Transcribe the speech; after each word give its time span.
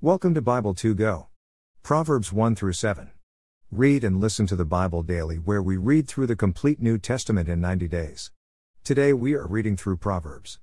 Welcome 0.00 0.32
to 0.34 0.40
Bible 0.40 0.74
2 0.74 0.94
Go. 0.94 1.26
Proverbs 1.82 2.32
1 2.32 2.54
through 2.54 2.74
7. 2.74 3.10
Read 3.72 4.04
and 4.04 4.20
listen 4.20 4.46
to 4.46 4.54
the 4.54 4.64
Bible 4.64 5.02
daily, 5.02 5.38
where 5.38 5.60
we 5.60 5.76
read 5.76 6.06
through 6.06 6.28
the 6.28 6.36
complete 6.36 6.80
New 6.80 6.98
Testament 6.98 7.48
in 7.48 7.60
90 7.60 7.88
days. 7.88 8.30
Today 8.84 9.12
we 9.12 9.34
are 9.34 9.48
reading 9.48 9.76
through 9.76 9.96
Proverbs. 9.96 10.60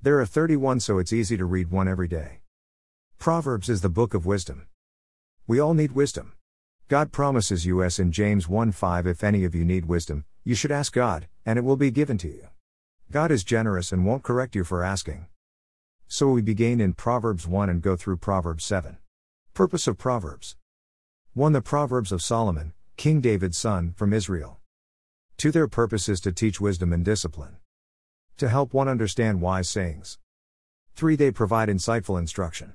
There 0.00 0.20
are 0.20 0.24
31, 0.24 0.78
so 0.78 0.98
it's 1.00 1.12
easy 1.12 1.36
to 1.36 1.44
read 1.44 1.72
one 1.72 1.88
every 1.88 2.06
day. 2.06 2.42
Proverbs 3.18 3.68
is 3.68 3.80
the 3.80 3.88
book 3.88 4.14
of 4.14 4.24
wisdom. 4.24 4.68
We 5.48 5.58
all 5.58 5.74
need 5.74 5.90
wisdom. 5.90 6.34
God 6.86 7.10
promises 7.10 7.66
us 7.66 7.98
in 7.98 8.12
James 8.12 8.48
1 8.48 8.70
5 8.70 9.04
If 9.04 9.24
any 9.24 9.42
of 9.42 9.52
you 9.52 9.64
need 9.64 9.86
wisdom, 9.86 10.26
you 10.44 10.54
should 10.54 10.70
ask 10.70 10.92
God, 10.92 11.26
and 11.44 11.58
it 11.58 11.64
will 11.64 11.74
be 11.74 11.90
given 11.90 12.18
to 12.18 12.28
you. 12.28 12.50
God 13.10 13.32
is 13.32 13.42
generous 13.42 13.90
and 13.90 14.06
won't 14.06 14.22
correct 14.22 14.54
you 14.54 14.62
for 14.62 14.84
asking. 14.84 15.26
So 16.08 16.28
we 16.30 16.40
begin 16.40 16.80
in 16.80 16.92
Proverbs 16.92 17.48
1 17.48 17.68
and 17.68 17.82
go 17.82 17.96
through 17.96 18.18
Proverbs 18.18 18.64
7. 18.64 18.98
Purpose 19.54 19.88
of 19.88 19.98
Proverbs 19.98 20.56
1. 21.34 21.52
The 21.52 21.60
Proverbs 21.60 22.12
of 22.12 22.22
Solomon, 22.22 22.74
King 22.96 23.20
David's 23.20 23.58
son, 23.58 23.92
from 23.96 24.12
Israel. 24.12 24.60
2. 25.38 25.50
Their 25.50 25.66
purpose 25.66 26.08
is 26.08 26.20
to 26.20 26.30
teach 26.30 26.60
wisdom 26.60 26.92
and 26.92 27.04
discipline, 27.04 27.56
to 28.36 28.48
help 28.48 28.72
one 28.72 28.86
understand 28.86 29.40
wise 29.40 29.68
sayings. 29.68 30.18
3. 30.94 31.16
They 31.16 31.32
provide 31.32 31.68
insightful 31.68 32.20
instruction, 32.20 32.74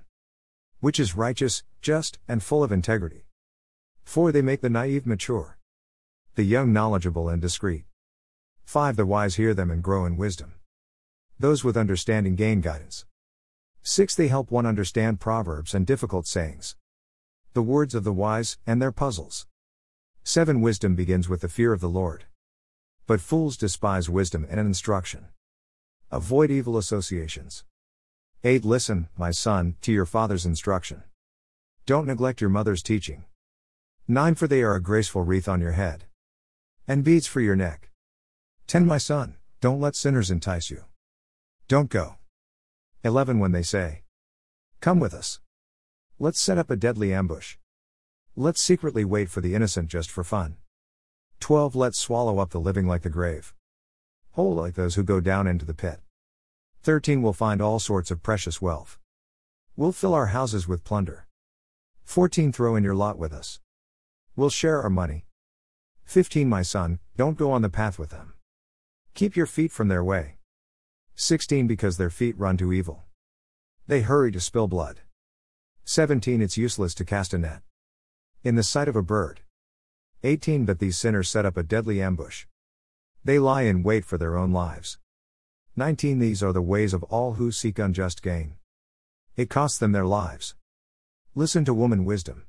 which 0.82 1.00
is 1.00 1.16
righteous, 1.16 1.64
just, 1.82 2.20
and 2.28 2.44
full 2.44 2.66
of 2.66 2.72
integrity. 2.74 3.28
4. 4.04 4.34
They 4.34 4.42
make 4.42 4.60
the 4.60 4.70
naive 4.70 5.08
mature, 5.08 5.58
the 6.36 6.44
young 6.44 6.74
knowledgeable 6.74 7.30
and 7.30 7.42
discreet. 7.42 7.86
5. 8.66 8.98
The 8.98 9.06
wise 9.06 9.36
hear 9.36 9.54
them 9.54 9.72
and 9.72 9.82
grow 9.82 10.06
in 10.06 10.18
wisdom. 10.18 10.56
Those 11.40 11.64
with 11.64 11.78
understanding 11.78 12.36
gain 12.36 12.60
guidance. 12.60 13.06
6. 13.84 14.16
They 14.16 14.28
help 14.28 14.52
one 14.52 14.66
understand 14.66 15.20
proverbs 15.20 15.74
and 15.74 15.88
difficult 15.88 16.28
sayings. 16.28 16.76
The 17.54 17.64
words 17.64 17.96
of 17.96 18.04
the 18.04 18.14
wise, 18.14 18.58
and 18.66 18.82
their 18.82 18.92
puzzles. 18.92 19.48
7. 20.24 20.62
Wisdom 20.62 20.96
begins 20.96 21.28
with 21.28 21.42
the 21.42 21.50
fear 21.50 21.74
of 21.74 21.82
the 21.82 21.90
Lord. 21.90 22.26
But 23.08 23.22
fools 23.22 23.58
despise 23.58 24.10
wisdom 24.10 24.46
and 24.50 24.60
instruction. 24.60 25.26
Avoid 26.12 26.52
evil 26.52 26.78
associations. 26.78 27.64
8. 28.44 28.64
Listen, 28.64 29.10
my 29.18 29.32
son, 29.32 29.76
to 29.82 29.92
your 29.92 30.06
father's 30.06 30.46
instruction. 30.46 31.04
Don't 31.88 32.08
neglect 32.08 32.40
your 32.40 32.52
mother's 32.52 32.84
teaching. 32.84 33.26
9. 34.08 34.36
For 34.36 34.48
they 34.48 34.62
are 34.62 34.76
a 34.76 34.82
graceful 34.82 35.24
wreath 35.24 35.50
on 35.50 35.60
your 35.60 35.72
head. 35.72 36.06
And 36.88 37.04
beads 37.04 37.26
for 37.26 37.42
your 37.42 37.56
neck. 37.56 37.90
10. 38.68 38.86
My 38.86 39.00
son, 39.00 39.38
don't 39.60 39.82
let 39.82 39.96
sinners 39.96 40.30
entice 40.30 40.70
you. 40.70 40.86
Don't 41.68 41.90
go. 41.90 42.18
11 43.04 43.40
When 43.40 43.52
they 43.52 43.64
say, 43.64 44.04
Come 44.80 45.00
with 45.00 45.12
us. 45.12 45.40
Let's 46.20 46.40
set 46.40 46.60
up 46.60 46.70
a 46.70 46.76
deadly 46.76 47.12
ambush. 47.12 47.58
Let's 48.36 48.62
secretly 48.62 49.04
wait 49.04 49.28
for 49.28 49.42
the 49.42 49.56
innocent 49.56 49.90
just 49.90 50.12
for 50.12 50.24
fun. 50.24 50.58
12 51.40 51.76
Let's 51.76 51.98
swallow 51.98 52.38
up 52.38 52.52
the 52.52 52.60
living 52.60 52.86
like 52.86 53.02
the 53.02 53.10
grave. 53.10 53.56
Whole 54.34 54.54
like 54.54 54.76
those 54.76 54.94
who 54.94 55.04
go 55.04 55.20
down 55.20 55.48
into 55.48 55.66
the 55.66 55.74
pit. 55.74 56.00
13 56.84 57.24
We'll 57.24 57.34
find 57.34 57.60
all 57.60 57.80
sorts 57.80 58.12
of 58.12 58.22
precious 58.22 58.62
wealth. 58.62 59.00
We'll 59.76 59.92
fill 59.92 60.14
our 60.14 60.28
houses 60.28 60.68
with 60.68 60.84
plunder. 60.84 61.26
14 62.04 62.52
Throw 62.52 62.76
in 62.76 62.84
your 62.84 62.94
lot 62.94 63.18
with 63.18 63.34
us. 63.34 63.60
We'll 64.36 64.52
share 64.52 64.80
our 64.84 64.92
money. 64.92 65.26
15 66.06 66.48
My 66.48 66.62
son, 66.62 67.00
don't 67.18 67.38
go 67.38 67.52
on 67.52 67.64
the 67.64 67.70
path 67.70 67.98
with 67.98 68.12
them. 68.12 68.34
Keep 69.16 69.36
your 69.36 69.48
feet 69.48 69.72
from 69.72 69.88
their 69.88 70.04
way. 70.04 70.36
16 71.16 71.68
Because 71.68 71.98
their 71.98 72.10
feet 72.10 72.38
run 72.38 72.58
to 72.58 72.74
evil. 72.74 73.04
They 73.88 74.02
hurry 74.02 74.32
to 74.32 74.40
spill 74.40 74.68
blood. 74.68 75.02
17 75.84 76.42
It's 76.42 76.58
useless 76.58 76.94
to 76.96 77.06
cast 77.06 77.34
a 77.34 77.38
net. 77.38 77.62
In 78.44 78.56
the 78.56 78.64
sight 78.64 78.88
of 78.88 78.96
a 78.96 79.02
bird. 79.02 79.42
18 80.24 80.66
But 80.66 80.80
these 80.80 80.98
sinners 80.98 81.30
set 81.30 81.46
up 81.46 81.58
a 81.58 81.64
deadly 81.64 82.02
ambush. 82.02 82.46
They 83.24 83.40
lie 83.40 83.64
in 83.64 83.84
wait 83.84 84.06
for 84.06 84.18
their 84.18 84.38
own 84.38 84.52
lives. 84.52 84.98
19 85.76 86.20
These 86.20 86.42
are 86.42 86.54
the 86.54 86.62
ways 86.62 86.94
of 86.94 87.04
all 87.04 87.34
who 87.34 87.52
seek 87.52 87.80
unjust 87.80 88.22
gain. 88.22 88.56
It 89.36 89.50
costs 89.50 89.78
them 89.78 89.92
their 89.92 90.06
lives. 90.06 90.56
Listen 91.36 91.64
to 91.66 91.74
woman 91.74 92.04
wisdom. 92.06 92.46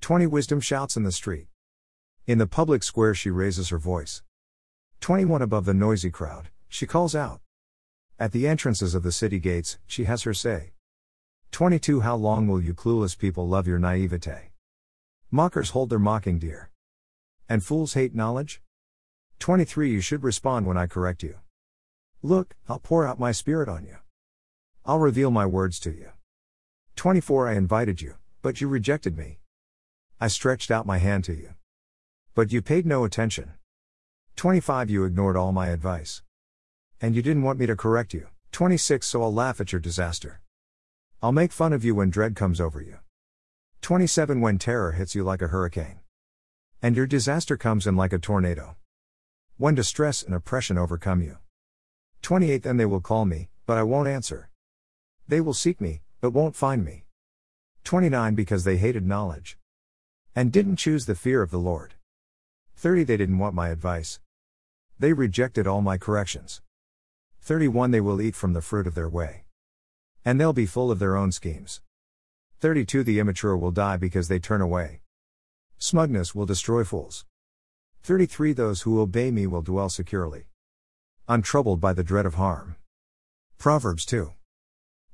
20 0.00 0.26
Wisdom 0.26 0.60
shouts 0.60 0.96
in 0.96 1.02
the 1.02 1.12
street. 1.12 1.48
In 2.26 2.38
the 2.38 2.46
public 2.46 2.82
square, 2.82 3.14
she 3.14 3.30
raises 3.30 3.70
her 3.70 3.78
voice. 3.78 4.22
21 5.00 5.42
Above 5.42 5.64
the 5.64 5.74
noisy 5.74 6.10
crowd, 6.10 6.50
she 6.68 6.86
calls 6.86 7.14
out. 7.14 7.40
At 8.18 8.32
the 8.32 8.48
entrances 8.48 8.94
of 8.94 9.02
the 9.02 9.12
city 9.12 9.38
gates, 9.38 9.78
she 9.86 10.04
has 10.04 10.22
her 10.22 10.32
say. 10.32 10.72
22 11.50 12.00
How 12.00 12.16
long 12.16 12.48
will 12.48 12.62
you 12.62 12.72
clueless 12.72 13.16
people 13.16 13.46
love 13.46 13.66
your 13.66 13.78
naivete? 13.78 14.52
Mockers 15.30 15.70
hold 15.70 15.90
their 15.90 15.98
mocking 15.98 16.38
dear. 16.38 16.70
And 17.46 17.62
fools 17.62 17.92
hate 17.92 18.14
knowledge? 18.14 18.62
23 19.38 19.90
You 19.90 20.00
should 20.00 20.22
respond 20.22 20.66
when 20.66 20.78
I 20.78 20.86
correct 20.86 21.22
you. 21.22 21.36
Look, 22.22 22.56
I'll 22.70 22.78
pour 22.78 23.06
out 23.06 23.20
my 23.20 23.32
spirit 23.32 23.68
on 23.68 23.84
you. 23.84 23.98
I'll 24.86 24.98
reveal 24.98 25.30
my 25.30 25.44
words 25.44 25.78
to 25.80 25.90
you. 25.90 26.08
24 26.96 27.48
I 27.48 27.54
invited 27.54 28.00
you, 28.00 28.14
but 28.40 28.62
you 28.62 28.68
rejected 28.68 29.18
me. 29.18 29.40
I 30.18 30.28
stretched 30.28 30.70
out 30.70 30.86
my 30.86 30.96
hand 30.96 31.24
to 31.24 31.34
you. 31.34 31.50
But 32.34 32.50
you 32.50 32.62
paid 32.62 32.86
no 32.86 33.04
attention. 33.04 33.52
25 34.36 34.88
You 34.88 35.04
ignored 35.04 35.36
all 35.36 35.52
my 35.52 35.68
advice. 35.68 36.22
And 37.00 37.14
you 37.14 37.20
didn't 37.20 37.42
want 37.42 37.58
me 37.58 37.66
to 37.66 37.76
correct 37.76 38.14
you. 38.14 38.28
26 38.52 39.06
So 39.06 39.22
I'll 39.22 39.32
laugh 39.32 39.60
at 39.60 39.70
your 39.70 39.80
disaster. 39.80 40.40
I'll 41.22 41.32
make 41.32 41.52
fun 41.52 41.74
of 41.74 41.84
you 41.84 41.94
when 41.94 42.08
dread 42.08 42.34
comes 42.34 42.60
over 42.60 42.80
you. 42.80 42.98
27 43.82 44.40
When 44.40 44.58
terror 44.58 44.92
hits 44.92 45.14
you 45.14 45.22
like 45.22 45.42
a 45.42 45.48
hurricane. 45.48 46.00
And 46.80 46.96
your 46.96 47.06
disaster 47.06 47.56
comes 47.56 47.86
in 47.86 47.96
like 47.96 48.14
a 48.14 48.18
tornado. 48.18 48.76
When 49.58 49.74
distress 49.74 50.22
and 50.22 50.34
oppression 50.34 50.78
overcome 50.78 51.20
you. 51.20 51.36
28 52.22 52.62
Then 52.62 52.78
they 52.78 52.86
will 52.86 53.00
call 53.00 53.26
me, 53.26 53.50
but 53.66 53.76
I 53.76 53.82
won't 53.82 54.08
answer. 54.08 54.48
They 55.28 55.40
will 55.40 55.54
seek 55.54 55.80
me, 55.80 56.00
but 56.22 56.30
won't 56.30 56.56
find 56.56 56.84
me. 56.84 57.04
29 57.84 58.34
Because 58.34 58.64
they 58.64 58.78
hated 58.78 59.06
knowledge. 59.06 59.58
And 60.34 60.50
didn't 60.50 60.76
choose 60.76 61.04
the 61.04 61.14
fear 61.14 61.42
of 61.42 61.50
the 61.50 61.58
Lord. 61.58 61.94
30 62.76 63.04
They 63.04 63.16
didn't 63.18 63.38
want 63.38 63.54
my 63.54 63.68
advice. 63.68 64.18
They 64.98 65.12
rejected 65.12 65.66
all 65.66 65.82
my 65.82 65.98
corrections. 65.98 66.62
31 67.46 67.92
They 67.92 68.00
will 68.00 68.20
eat 68.20 68.34
from 68.34 68.54
the 68.54 68.60
fruit 68.60 68.88
of 68.88 68.96
their 68.96 69.08
way. 69.08 69.44
And 70.24 70.40
they'll 70.40 70.52
be 70.52 70.66
full 70.66 70.90
of 70.90 70.98
their 70.98 71.16
own 71.16 71.30
schemes. 71.30 71.80
32 72.58 73.04
The 73.04 73.20
immature 73.20 73.56
will 73.56 73.70
die 73.70 73.96
because 73.96 74.26
they 74.26 74.40
turn 74.40 74.60
away. 74.60 75.02
Smugness 75.78 76.34
will 76.34 76.44
destroy 76.44 76.82
fools. 76.82 77.24
33 78.02 78.52
Those 78.52 78.82
who 78.82 79.00
obey 79.00 79.30
me 79.30 79.46
will 79.46 79.62
dwell 79.62 79.88
securely. 79.88 80.48
Untroubled 81.28 81.80
by 81.80 81.92
the 81.92 82.02
dread 82.02 82.26
of 82.26 82.34
harm. 82.34 82.74
Proverbs 83.58 84.04
2. 84.06 84.32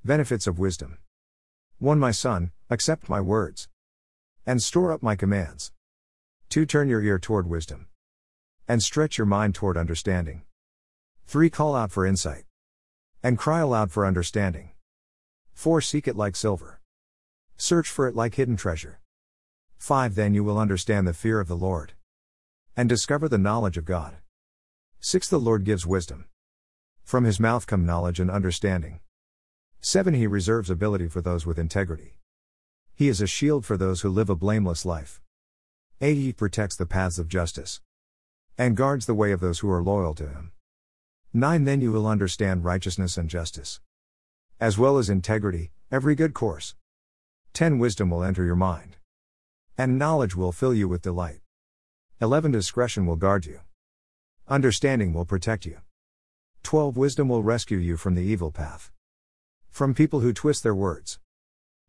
Benefits 0.02 0.46
of 0.46 0.58
wisdom. 0.58 0.96
1 1.80 1.98
My 1.98 2.12
son, 2.12 2.50
accept 2.70 3.10
my 3.10 3.20
words. 3.20 3.68
And 4.46 4.62
store 4.62 4.90
up 4.90 5.02
my 5.02 5.16
commands. 5.16 5.70
2 6.48 6.64
Turn 6.64 6.88
your 6.88 7.02
ear 7.02 7.18
toward 7.18 7.46
wisdom. 7.46 7.88
And 8.66 8.82
stretch 8.82 9.18
your 9.18 9.26
mind 9.26 9.54
toward 9.54 9.76
understanding. 9.76 10.44
3. 11.26 11.50
Call 11.50 11.74
out 11.74 11.90
for 11.90 12.06
insight. 12.06 12.44
And 13.22 13.38
cry 13.38 13.60
aloud 13.60 13.90
for 13.90 14.04
understanding. 14.04 14.72
4. 15.54 15.80
Seek 15.80 16.08
it 16.08 16.16
like 16.16 16.36
silver. 16.36 16.80
Search 17.56 17.88
for 17.88 18.08
it 18.08 18.16
like 18.16 18.34
hidden 18.34 18.56
treasure. 18.56 19.00
5. 19.78 20.14
Then 20.14 20.34
you 20.34 20.44
will 20.44 20.58
understand 20.58 21.06
the 21.06 21.14
fear 21.14 21.40
of 21.40 21.48
the 21.48 21.56
Lord. 21.56 21.92
And 22.76 22.88
discover 22.88 23.28
the 23.28 23.38
knowledge 23.38 23.76
of 23.76 23.84
God. 23.84 24.16
6. 25.00 25.28
The 25.28 25.38
Lord 25.38 25.64
gives 25.64 25.86
wisdom. 25.86 26.26
From 27.04 27.24
his 27.24 27.40
mouth 27.40 27.66
come 27.66 27.84
knowledge 27.84 28.20
and 28.20 28.30
understanding. 28.30 29.00
7. 29.80 30.14
He 30.14 30.26
reserves 30.26 30.70
ability 30.70 31.08
for 31.08 31.20
those 31.20 31.44
with 31.44 31.58
integrity. 31.58 32.18
He 32.94 33.08
is 33.08 33.20
a 33.20 33.26
shield 33.26 33.64
for 33.64 33.76
those 33.76 34.02
who 34.02 34.08
live 34.10 34.30
a 34.30 34.36
blameless 34.36 34.84
life. 34.84 35.20
8. 36.00 36.14
He 36.14 36.32
protects 36.32 36.76
the 36.76 36.86
paths 36.86 37.18
of 37.18 37.28
justice. 37.28 37.80
And 38.58 38.76
guards 38.76 39.06
the 39.06 39.14
way 39.14 39.32
of 39.32 39.40
those 39.40 39.60
who 39.60 39.70
are 39.70 39.82
loyal 39.82 40.14
to 40.14 40.28
him. 40.28 40.52
9 41.34 41.64
Then 41.64 41.80
you 41.80 41.90
will 41.90 42.06
understand 42.06 42.62
righteousness 42.62 43.16
and 43.16 43.30
justice. 43.30 43.80
As 44.60 44.76
well 44.76 44.98
as 44.98 45.08
integrity, 45.08 45.72
every 45.90 46.14
good 46.14 46.34
course. 46.34 46.74
10 47.54 47.78
Wisdom 47.78 48.10
will 48.10 48.22
enter 48.22 48.44
your 48.44 48.54
mind. 48.54 48.96
And 49.78 49.98
knowledge 49.98 50.36
will 50.36 50.52
fill 50.52 50.74
you 50.74 50.88
with 50.88 51.00
delight. 51.00 51.40
11 52.20 52.50
Discretion 52.50 53.06
will 53.06 53.16
guard 53.16 53.46
you. 53.46 53.60
Understanding 54.46 55.14
will 55.14 55.24
protect 55.24 55.64
you. 55.64 55.78
12 56.64 56.98
Wisdom 56.98 57.30
will 57.30 57.42
rescue 57.42 57.78
you 57.78 57.96
from 57.96 58.14
the 58.14 58.22
evil 58.22 58.50
path. 58.50 58.92
From 59.70 59.94
people 59.94 60.20
who 60.20 60.34
twist 60.34 60.62
their 60.62 60.74
words. 60.74 61.18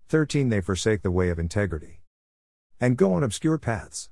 13 0.08 0.48
They 0.48 0.62
forsake 0.62 1.02
the 1.02 1.12
way 1.12 1.28
of 1.28 1.38
integrity. 1.38 2.00
And 2.80 2.96
go 2.96 3.14
on 3.14 3.24
obscure 3.24 3.58
paths. 3.58 4.10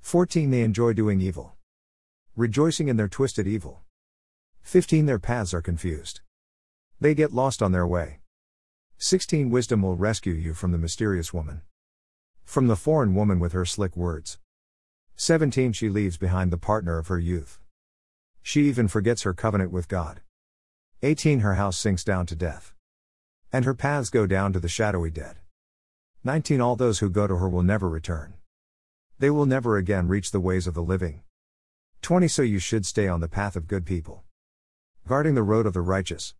14 0.00 0.52
They 0.52 0.60
enjoy 0.62 0.92
doing 0.92 1.20
evil. 1.20 1.54
Rejoicing 2.36 2.86
in 2.86 2.96
their 2.96 3.08
twisted 3.08 3.48
evil. 3.48 3.80
15 4.64 5.06
Their 5.06 5.20
paths 5.20 5.54
are 5.54 5.62
confused. 5.62 6.20
They 6.98 7.14
get 7.14 7.32
lost 7.32 7.62
on 7.62 7.70
their 7.70 7.86
way. 7.86 8.18
16 8.96 9.50
Wisdom 9.50 9.82
will 9.82 9.94
rescue 9.94 10.32
you 10.32 10.52
from 10.52 10.72
the 10.72 10.78
mysterious 10.78 11.32
woman. 11.32 11.60
From 12.44 12.66
the 12.66 12.74
foreign 12.74 13.14
woman 13.14 13.38
with 13.38 13.52
her 13.52 13.66
slick 13.66 13.94
words. 13.94 14.38
17 15.16 15.72
She 15.74 15.88
leaves 15.88 16.16
behind 16.16 16.50
the 16.50 16.58
partner 16.58 16.98
of 16.98 17.06
her 17.06 17.18
youth. 17.18 17.60
She 18.42 18.62
even 18.62 18.88
forgets 18.88 19.22
her 19.22 19.34
covenant 19.34 19.70
with 19.70 19.86
God. 19.86 20.22
18 21.02 21.40
Her 21.40 21.54
house 21.54 21.76
sinks 21.76 22.02
down 22.02 22.26
to 22.26 22.34
death. 22.34 22.72
And 23.52 23.64
her 23.66 23.74
paths 23.74 24.10
go 24.10 24.26
down 24.26 24.52
to 24.54 24.60
the 24.60 24.68
shadowy 24.68 25.10
dead. 25.10 25.36
19 26.24 26.60
All 26.60 26.74
those 26.74 26.98
who 26.98 27.10
go 27.10 27.26
to 27.26 27.36
her 27.36 27.48
will 27.48 27.62
never 27.62 27.88
return. 27.88 28.34
They 29.18 29.30
will 29.30 29.46
never 29.46 29.76
again 29.76 30.08
reach 30.08 30.32
the 30.32 30.40
ways 30.40 30.66
of 30.66 30.74
the 30.74 30.82
living. 30.82 31.22
20 32.02 32.26
So 32.26 32.42
you 32.42 32.58
should 32.58 32.86
stay 32.86 33.06
on 33.06 33.20
the 33.20 33.28
path 33.28 33.56
of 33.56 33.68
good 33.68 33.86
people. 33.86 34.24
Guarding 35.06 35.34
the 35.34 35.42
road 35.42 35.66
of 35.66 35.74
the 35.74 35.82
righteous. 35.82 36.32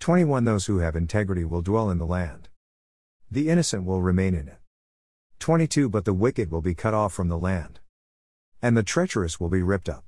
21 0.00 0.44
Those 0.44 0.64
who 0.64 0.78
have 0.78 0.96
integrity 0.96 1.44
will 1.44 1.60
dwell 1.60 1.90
in 1.90 1.98
the 1.98 2.06
land. 2.06 2.48
The 3.30 3.50
innocent 3.50 3.84
will 3.84 4.00
remain 4.00 4.34
in 4.34 4.48
it. 4.48 4.56
22 5.40 5.90
But 5.90 6.06
the 6.06 6.14
wicked 6.14 6.50
will 6.50 6.62
be 6.62 6.74
cut 6.74 6.94
off 6.94 7.12
from 7.12 7.28
the 7.28 7.36
land. 7.36 7.80
And 8.62 8.78
the 8.78 8.82
treacherous 8.82 9.38
will 9.38 9.50
be 9.50 9.62
ripped 9.62 9.90
up. 9.90 10.06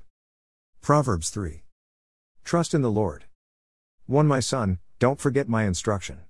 Proverbs 0.80 1.28
3. 1.28 1.64
Trust 2.42 2.72
in 2.72 2.80
the 2.80 2.90
Lord. 2.90 3.26
1 4.06 4.26
My 4.26 4.40
son, 4.40 4.78
don't 4.98 5.20
forget 5.20 5.46
my 5.46 5.64
instruction. 5.64 6.20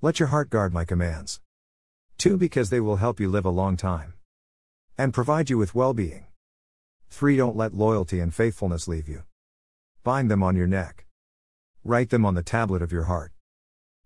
Let 0.00 0.18
your 0.18 0.28
heart 0.28 0.48
guard 0.48 0.72
my 0.72 0.86
commands. 0.86 1.42
2 2.16 2.38
Because 2.38 2.70
they 2.70 2.80
will 2.80 2.96
help 2.96 3.20
you 3.20 3.28
live 3.28 3.44
a 3.44 3.50
long 3.50 3.76
time. 3.76 4.14
And 4.96 5.12
provide 5.12 5.50
you 5.50 5.58
with 5.58 5.74
well 5.74 5.92
being. 5.92 6.24
3 7.10 7.36
Don't 7.36 7.54
let 7.54 7.74
loyalty 7.74 8.18
and 8.18 8.32
faithfulness 8.32 8.88
leave 8.88 9.10
you. 9.10 9.24
Bind 10.02 10.30
them 10.30 10.42
on 10.42 10.56
your 10.56 10.66
neck. 10.66 11.04
Write 11.84 12.08
them 12.08 12.24
on 12.24 12.34
the 12.34 12.42
tablet 12.42 12.80
of 12.80 12.90
your 12.90 13.04
heart. 13.04 13.32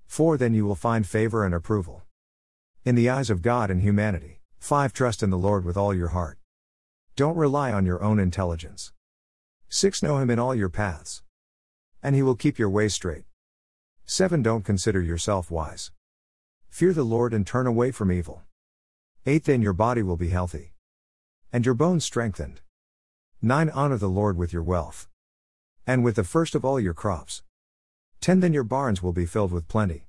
4 0.06 0.36
Then 0.36 0.52
you 0.52 0.66
will 0.66 0.74
find 0.74 1.06
favor 1.06 1.44
and 1.44 1.54
approval. 1.54 2.02
In 2.84 2.96
the 2.96 3.08
eyes 3.08 3.30
of 3.30 3.42
God 3.42 3.70
and 3.70 3.80
humanity. 3.80 4.40
5 4.58 4.92
Trust 4.92 5.22
in 5.22 5.30
the 5.30 5.38
Lord 5.38 5.64
with 5.64 5.76
all 5.76 5.94
your 5.94 6.08
heart. 6.08 6.38
Don't 7.14 7.36
rely 7.36 7.72
on 7.72 7.86
your 7.86 8.02
own 8.02 8.18
intelligence. 8.18 8.92
6 9.68 10.02
Know 10.02 10.18
him 10.18 10.30
in 10.30 10.40
all 10.40 10.52
your 10.52 10.68
paths. 10.68 11.22
And 12.02 12.16
he 12.16 12.24
will 12.24 12.34
keep 12.34 12.58
your 12.58 12.70
way 12.70 12.88
straight. 12.88 13.26
7 14.04 14.42
Don't 14.42 14.64
consider 14.64 15.00
yourself 15.00 15.48
wise. 15.48 15.92
Fear 16.70 16.92
the 16.92 17.04
Lord 17.04 17.32
and 17.32 17.46
turn 17.46 17.68
away 17.68 17.92
from 17.92 18.10
evil. 18.10 18.42
8 19.26 19.44
Then 19.44 19.62
your 19.62 19.72
body 19.72 20.02
will 20.02 20.16
be 20.16 20.30
healthy. 20.30 20.72
And 21.52 21.64
your 21.64 21.76
bones 21.76 22.04
strengthened. 22.04 22.62
9 23.40 23.70
Honor 23.70 23.96
the 23.96 24.08
Lord 24.08 24.36
with 24.36 24.52
your 24.52 24.64
wealth. 24.64 25.06
And 25.86 26.02
with 26.02 26.16
the 26.16 26.24
first 26.24 26.54
of 26.54 26.64
all 26.64 26.80
your 26.80 26.94
crops. 26.94 27.42
10 28.20 28.40
Then 28.40 28.54
your 28.54 28.64
barns 28.64 29.02
will 29.02 29.12
be 29.12 29.26
filled 29.26 29.52
with 29.52 29.68
plenty. 29.68 30.06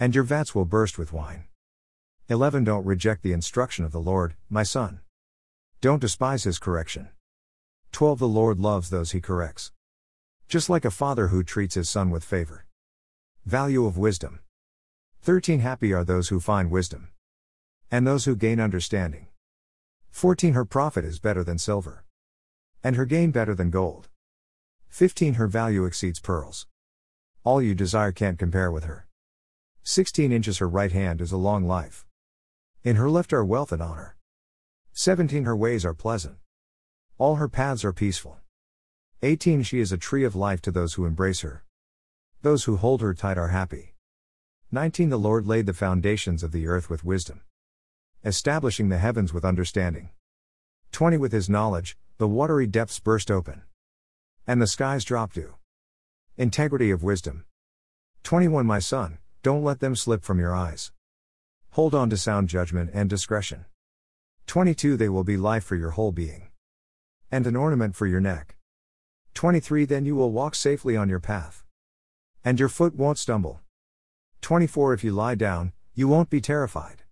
And 0.00 0.12
your 0.12 0.24
vats 0.24 0.56
will 0.56 0.64
burst 0.64 0.98
with 0.98 1.12
wine. 1.12 1.44
11 2.28 2.64
Don't 2.64 2.84
reject 2.84 3.22
the 3.22 3.32
instruction 3.32 3.84
of 3.84 3.92
the 3.92 4.00
Lord, 4.00 4.34
my 4.50 4.64
son. 4.64 5.00
Don't 5.80 6.00
despise 6.00 6.42
his 6.42 6.58
correction. 6.58 7.10
12 7.92 8.18
The 8.18 8.26
Lord 8.26 8.58
loves 8.58 8.90
those 8.90 9.12
he 9.12 9.20
corrects. 9.20 9.70
Just 10.48 10.68
like 10.68 10.84
a 10.84 10.90
father 10.90 11.28
who 11.28 11.44
treats 11.44 11.76
his 11.76 11.88
son 11.88 12.10
with 12.10 12.24
favor. 12.24 12.66
Value 13.46 13.86
of 13.86 13.96
wisdom. 13.96 14.40
13 15.22 15.60
Happy 15.60 15.92
are 15.92 16.04
those 16.04 16.28
who 16.28 16.40
find 16.40 16.72
wisdom. 16.72 17.10
And 17.88 18.04
those 18.04 18.24
who 18.24 18.34
gain 18.34 18.58
understanding. 18.58 19.28
14 20.10 20.54
Her 20.54 20.64
profit 20.64 21.04
is 21.04 21.20
better 21.20 21.44
than 21.44 21.58
silver. 21.58 22.04
And 22.82 22.96
her 22.96 23.04
gain 23.04 23.30
better 23.30 23.54
than 23.54 23.70
gold. 23.70 24.07
15 24.90 25.34
Her 25.34 25.46
value 25.46 25.84
exceeds 25.84 26.20
pearls. 26.20 26.66
All 27.44 27.62
you 27.62 27.74
desire 27.74 28.12
can't 28.12 28.38
compare 28.38 28.70
with 28.72 28.84
her. 28.84 29.06
16 29.82 30.32
inches 30.32 30.58
Her 30.58 30.68
right 30.68 30.92
hand 30.92 31.20
is 31.20 31.32
a 31.32 31.36
long 31.36 31.66
life. 31.66 32.04
In 32.82 32.96
her 32.96 33.08
left 33.08 33.32
are 33.32 33.44
wealth 33.44 33.72
and 33.72 33.82
honor. 33.82 34.16
17 34.92 35.44
Her 35.44 35.56
ways 35.56 35.84
are 35.84 35.94
pleasant. 35.94 36.36
All 37.16 37.36
her 37.36 37.48
paths 37.48 37.84
are 37.84 37.92
peaceful. 37.92 38.38
18 39.22 39.62
She 39.62 39.78
is 39.78 39.92
a 39.92 39.98
tree 39.98 40.24
of 40.24 40.34
life 40.34 40.60
to 40.62 40.70
those 40.70 40.94
who 40.94 41.04
embrace 41.04 41.40
her. 41.40 41.64
Those 42.42 42.64
who 42.64 42.76
hold 42.76 43.00
her 43.00 43.14
tight 43.14 43.38
are 43.38 43.48
happy. 43.48 43.94
19 44.70 45.08
The 45.08 45.18
Lord 45.18 45.46
laid 45.46 45.66
the 45.66 45.72
foundations 45.72 46.42
of 46.42 46.52
the 46.52 46.66
earth 46.66 46.90
with 46.90 47.04
wisdom, 47.04 47.42
establishing 48.24 48.88
the 48.88 48.98
heavens 48.98 49.32
with 49.32 49.44
understanding. 49.44 50.10
20 50.92 51.16
With 51.16 51.32
his 51.32 51.48
knowledge, 51.48 51.96
the 52.18 52.28
watery 52.28 52.66
depths 52.66 52.98
burst 52.98 53.30
open, 53.30 53.62
and 54.48 54.62
the 54.62 54.66
skies 54.66 55.04
drop 55.04 55.34
dew. 55.34 55.56
Integrity 56.38 56.90
of 56.90 57.02
wisdom. 57.02 57.44
21 58.22 58.64
My 58.64 58.78
son, 58.78 59.18
don't 59.42 59.62
let 59.62 59.80
them 59.80 59.94
slip 59.94 60.24
from 60.24 60.40
your 60.40 60.56
eyes. 60.56 60.90
Hold 61.72 61.94
on 61.94 62.08
to 62.08 62.16
sound 62.16 62.48
judgment 62.48 62.90
and 62.94 63.10
discretion. 63.10 63.66
22 64.46 64.96
They 64.96 65.10
will 65.10 65.22
be 65.22 65.36
life 65.36 65.64
for 65.64 65.76
your 65.76 65.90
whole 65.90 66.12
being, 66.12 66.48
and 67.30 67.46
an 67.46 67.56
ornament 67.56 67.94
for 67.94 68.06
your 68.06 68.20
neck. 68.20 68.56
23 69.34 69.84
Then 69.84 70.06
you 70.06 70.16
will 70.16 70.32
walk 70.32 70.54
safely 70.54 70.96
on 70.96 71.10
your 71.10 71.20
path, 71.20 71.62
and 72.42 72.58
your 72.58 72.70
foot 72.70 72.94
won't 72.94 73.18
stumble. 73.18 73.60
24 74.40 74.94
If 74.94 75.04
you 75.04 75.12
lie 75.12 75.34
down, 75.34 75.74
you 75.92 76.08
won't 76.08 76.30
be 76.30 76.40
terrified. 76.40 77.02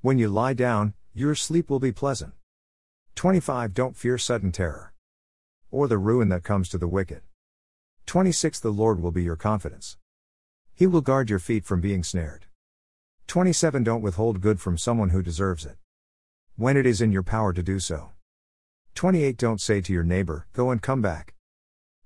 When 0.00 0.18
you 0.18 0.28
lie 0.28 0.54
down, 0.54 0.94
your 1.14 1.36
sleep 1.36 1.70
will 1.70 1.78
be 1.78 1.92
pleasant. 1.92 2.34
25 3.14 3.72
Don't 3.72 3.96
fear 3.96 4.18
sudden 4.18 4.50
terror, 4.50 4.92
or 5.70 5.88
the 5.88 5.98
ruin 5.98 6.28
that 6.28 6.44
comes 6.44 6.68
to 6.68 6.78
the 6.78 6.88
wicked. 6.88 7.22
26 8.06 8.60
The 8.60 8.70
Lord 8.70 9.00
will 9.00 9.10
be 9.10 9.22
your 9.22 9.36
confidence. 9.36 9.96
He 10.74 10.86
will 10.86 11.00
guard 11.00 11.30
your 11.30 11.38
feet 11.38 11.64
from 11.64 11.80
being 11.80 12.04
snared. 12.04 12.46
27 13.26 13.82
Don't 13.82 14.02
withhold 14.02 14.40
good 14.40 14.60
from 14.60 14.78
someone 14.78 15.10
who 15.10 15.22
deserves 15.22 15.66
it. 15.66 15.76
When 16.56 16.76
it 16.76 16.86
is 16.86 17.00
in 17.00 17.12
your 17.12 17.22
power 17.22 17.52
to 17.52 17.62
do 17.62 17.80
so. 17.80 18.10
28 18.94 19.36
Don't 19.36 19.60
say 19.60 19.80
to 19.80 19.92
your 19.92 20.04
neighbor, 20.04 20.46
Go 20.52 20.70
and 20.70 20.80
come 20.80 21.02
back. 21.02 21.34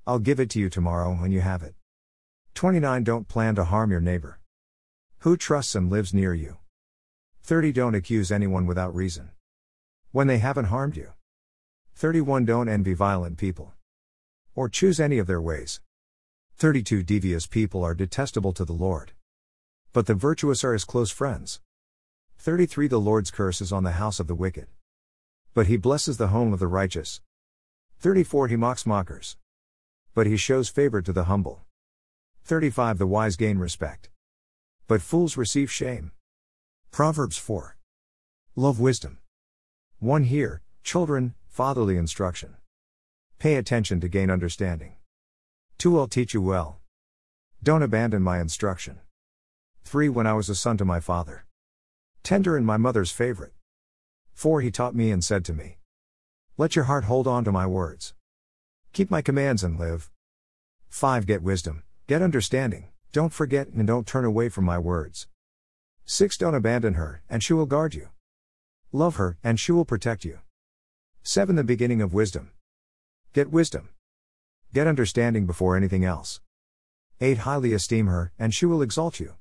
I'll 0.06 0.18
give 0.18 0.40
it 0.40 0.50
to 0.50 0.58
you 0.58 0.70
tomorrow 0.70 1.14
when 1.14 1.30
you 1.30 1.40
have 1.40 1.62
it. 1.62 1.74
29 2.54 3.04
Don't 3.04 3.28
plan 3.28 3.54
to 3.54 3.64
harm 3.64 3.90
your 3.90 4.00
neighbor. 4.00 4.40
Who 5.18 5.36
trusts 5.36 5.74
and 5.74 5.90
lives 5.90 6.14
near 6.14 6.34
you? 6.34 6.56
30 7.42 7.72
Don't 7.72 7.94
accuse 7.94 8.32
anyone 8.32 8.66
without 8.66 8.94
reason. 8.94 9.30
When 10.12 10.26
they 10.26 10.38
haven't 10.38 10.66
harmed 10.66 10.96
you. 10.96 11.12
31 12.00 12.46
Don't 12.46 12.70
envy 12.70 12.94
violent 12.94 13.36
people. 13.36 13.74
Or 14.54 14.70
choose 14.70 14.98
any 14.98 15.18
of 15.18 15.26
their 15.26 15.38
ways. 15.38 15.82
32 16.56 17.02
Devious 17.02 17.46
people 17.46 17.84
are 17.84 17.92
detestable 17.94 18.54
to 18.54 18.64
the 18.64 18.72
Lord. 18.72 19.12
But 19.92 20.06
the 20.06 20.14
virtuous 20.14 20.64
are 20.64 20.72
his 20.72 20.86
close 20.86 21.10
friends. 21.10 21.60
33 22.38 22.88
The 22.88 22.98
Lord's 22.98 23.30
curse 23.30 23.60
is 23.60 23.70
on 23.70 23.84
the 23.84 24.00
house 24.00 24.18
of 24.18 24.28
the 24.28 24.34
wicked. 24.34 24.68
But 25.52 25.66
he 25.66 25.76
blesses 25.76 26.16
the 26.16 26.28
home 26.28 26.54
of 26.54 26.58
the 26.58 26.68
righteous. 26.68 27.20
34 27.98 28.48
He 28.48 28.56
mocks 28.56 28.86
mockers. 28.86 29.36
But 30.14 30.26
he 30.26 30.38
shows 30.38 30.70
favor 30.70 31.02
to 31.02 31.12
the 31.12 31.24
humble. 31.24 31.66
35 32.44 32.96
The 32.96 33.06
wise 33.06 33.36
gain 33.36 33.58
respect. 33.58 34.08
But 34.86 35.02
fools 35.02 35.36
receive 35.36 35.70
shame. 35.70 36.12
Proverbs 36.90 37.36
4. 37.36 37.76
Love 38.56 38.80
wisdom. 38.80 39.18
1 39.98 40.22
Hear, 40.24 40.62
children, 40.82 41.34
fatherly 41.50 41.96
instruction. 41.96 42.56
Pay 43.40 43.56
attention 43.56 44.00
to 44.00 44.08
gain 44.08 44.30
understanding. 44.30 44.94
2 45.78 45.98
I'll 45.98 46.06
teach 46.06 46.32
you 46.32 46.40
well. 46.40 46.78
Don't 47.60 47.82
abandon 47.82 48.22
my 48.22 48.40
instruction. 48.40 49.00
3 49.82 50.08
When 50.08 50.28
I 50.28 50.32
was 50.32 50.48
a 50.48 50.54
son 50.54 50.76
to 50.76 50.84
my 50.84 51.00
father. 51.00 51.46
Tender 52.22 52.56
and 52.56 52.64
my 52.64 52.76
mother's 52.76 53.10
favorite. 53.10 53.52
4 54.32 54.60
He 54.60 54.70
taught 54.70 54.94
me 54.94 55.10
and 55.10 55.24
said 55.24 55.44
to 55.46 55.52
me, 55.52 55.78
Let 56.56 56.76
your 56.76 56.84
heart 56.84 57.04
hold 57.04 57.26
on 57.26 57.44
to 57.44 57.50
my 57.50 57.66
words. 57.66 58.14
Keep 58.92 59.10
my 59.10 59.20
commands 59.20 59.64
and 59.64 59.76
live. 59.76 60.08
5 60.88 61.26
Get 61.26 61.42
wisdom, 61.42 61.82
get 62.06 62.22
understanding, 62.22 62.90
don't 63.10 63.32
forget 63.32 63.66
and 63.66 63.88
don't 63.88 64.06
turn 64.06 64.24
away 64.24 64.48
from 64.48 64.64
my 64.64 64.78
words. 64.78 65.26
6 66.04 66.36
Don't 66.36 66.54
abandon 66.54 66.94
her, 66.94 67.22
and 67.28 67.42
she 67.42 67.52
will 67.52 67.66
guard 67.66 67.94
you. 67.94 68.10
Love 68.92 69.16
her, 69.16 69.36
and 69.42 69.58
she 69.58 69.72
will 69.72 69.84
protect 69.84 70.24
you. 70.24 70.38
7 71.22 71.54
The 71.54 71.62
beginning 71.62 72.00
of 72.00 72.14
wisdom. 72.14 72.50
Get 73.34 73.52
wisdom. 73.52 73.90
Get 74.72 74.86
understanding 74.86 75.46
before 75.46 75.76
anything 75.76 76.02
else. 76.02 76.40
8 77.20 77.38
Highly 77.38 77.74
esteem 77.74 78.06
her, 78.06 78.32
and 78.38 78.54
she 78.54 78.64
will 78.64 78.80
exalt 78.80 79.20
you. 79.20 79.34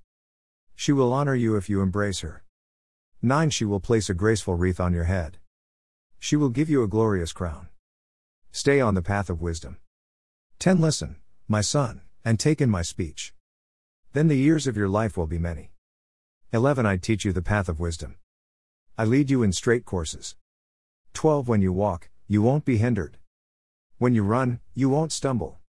She 0.75 0.91
will 0.91 1.13
honor 1.13 1.36
you 1.36 1.55
if 1.55 1.69
you 1.69 1.81
embrace 1.81 2.19
her. 2.19 2.43
9 3.21 3.50
She 3.50 3.63
will 3.63 3.79
place 3.79 4.09
a 4.09 4.13
graceful 4.13 4.55
wreath 4.55 4.79
on 4.81 4.93
your 4.93 5.05
head. 5.05 5.38
She 6.19 6.36
will 6.36 6.50
give 6.50 6.69
you 6.69 6.83
a 6.83 6.88
glorious 6.88 7.31
crown. 7.31 7.69
Stay 8.51 8.81
on 8.81 8.93
the 8.93 9.01
path 9.01 9.29
of 9.29 9.41
wisdom. 9.41 9.77
10 10.59 10.81
Listen, 10.81 11.15
my 11.48 11.62
son, 11.62 12.01
and 12.25 12.38
take 12.38 12.59
in 12.59 12.69
my 12.69 12.81
speech. 12.81 13.33
Then 14.12 14.27
the 14.27 14.36
years 14.36 14.67
of 14.67 14.75
your 14.75 14.89
life 14.89 15.15
will 15.15 15.27
be 15.27 15.39
many. 15.39 15.71
11 16.51 16.86
I 16.86 16.98
teach 16.98 17.24
you 17.24 17.31
the 17.31 17.41
path 17.41 17.69
of 17.69 17.79
wisdom. 17.79 18.17
I 18.98 19.05
lead 19.05 19.29
you 19.29 19.43
in 19.43 19.53
straight 19.53 19.86
courses. 19.86 20.36
12 21.13 21.48
When 21.48 21.62
you 21.62 21.74
walk, 21.74 22.10
you 22.28 22.42
won't 22.42 22.66
be 22.66 22.78
hindered. 22.78 23.18
When 23.98 24.13
you 24.16 24.24
run, 24.24 24.60
you 24.74 24.89
won't 24.89 25.12
stumble. 25.12 25.60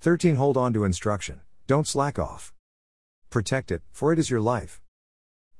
13 0.00 0.36
Hold 0.36 0.56
on 0.56 0.72
to 0.72 0.84
instruction, 0.84 1.40
don't 1.66 1.86
slack 1.86 2.18
off. 2.18 2.54
Protect 3.28 3.70
it, 3.70 3.82
for 3.92 4.12
it 4.12 4.18
is 4.18 4.30
your 4.30 4.40
life. 4.40 4.80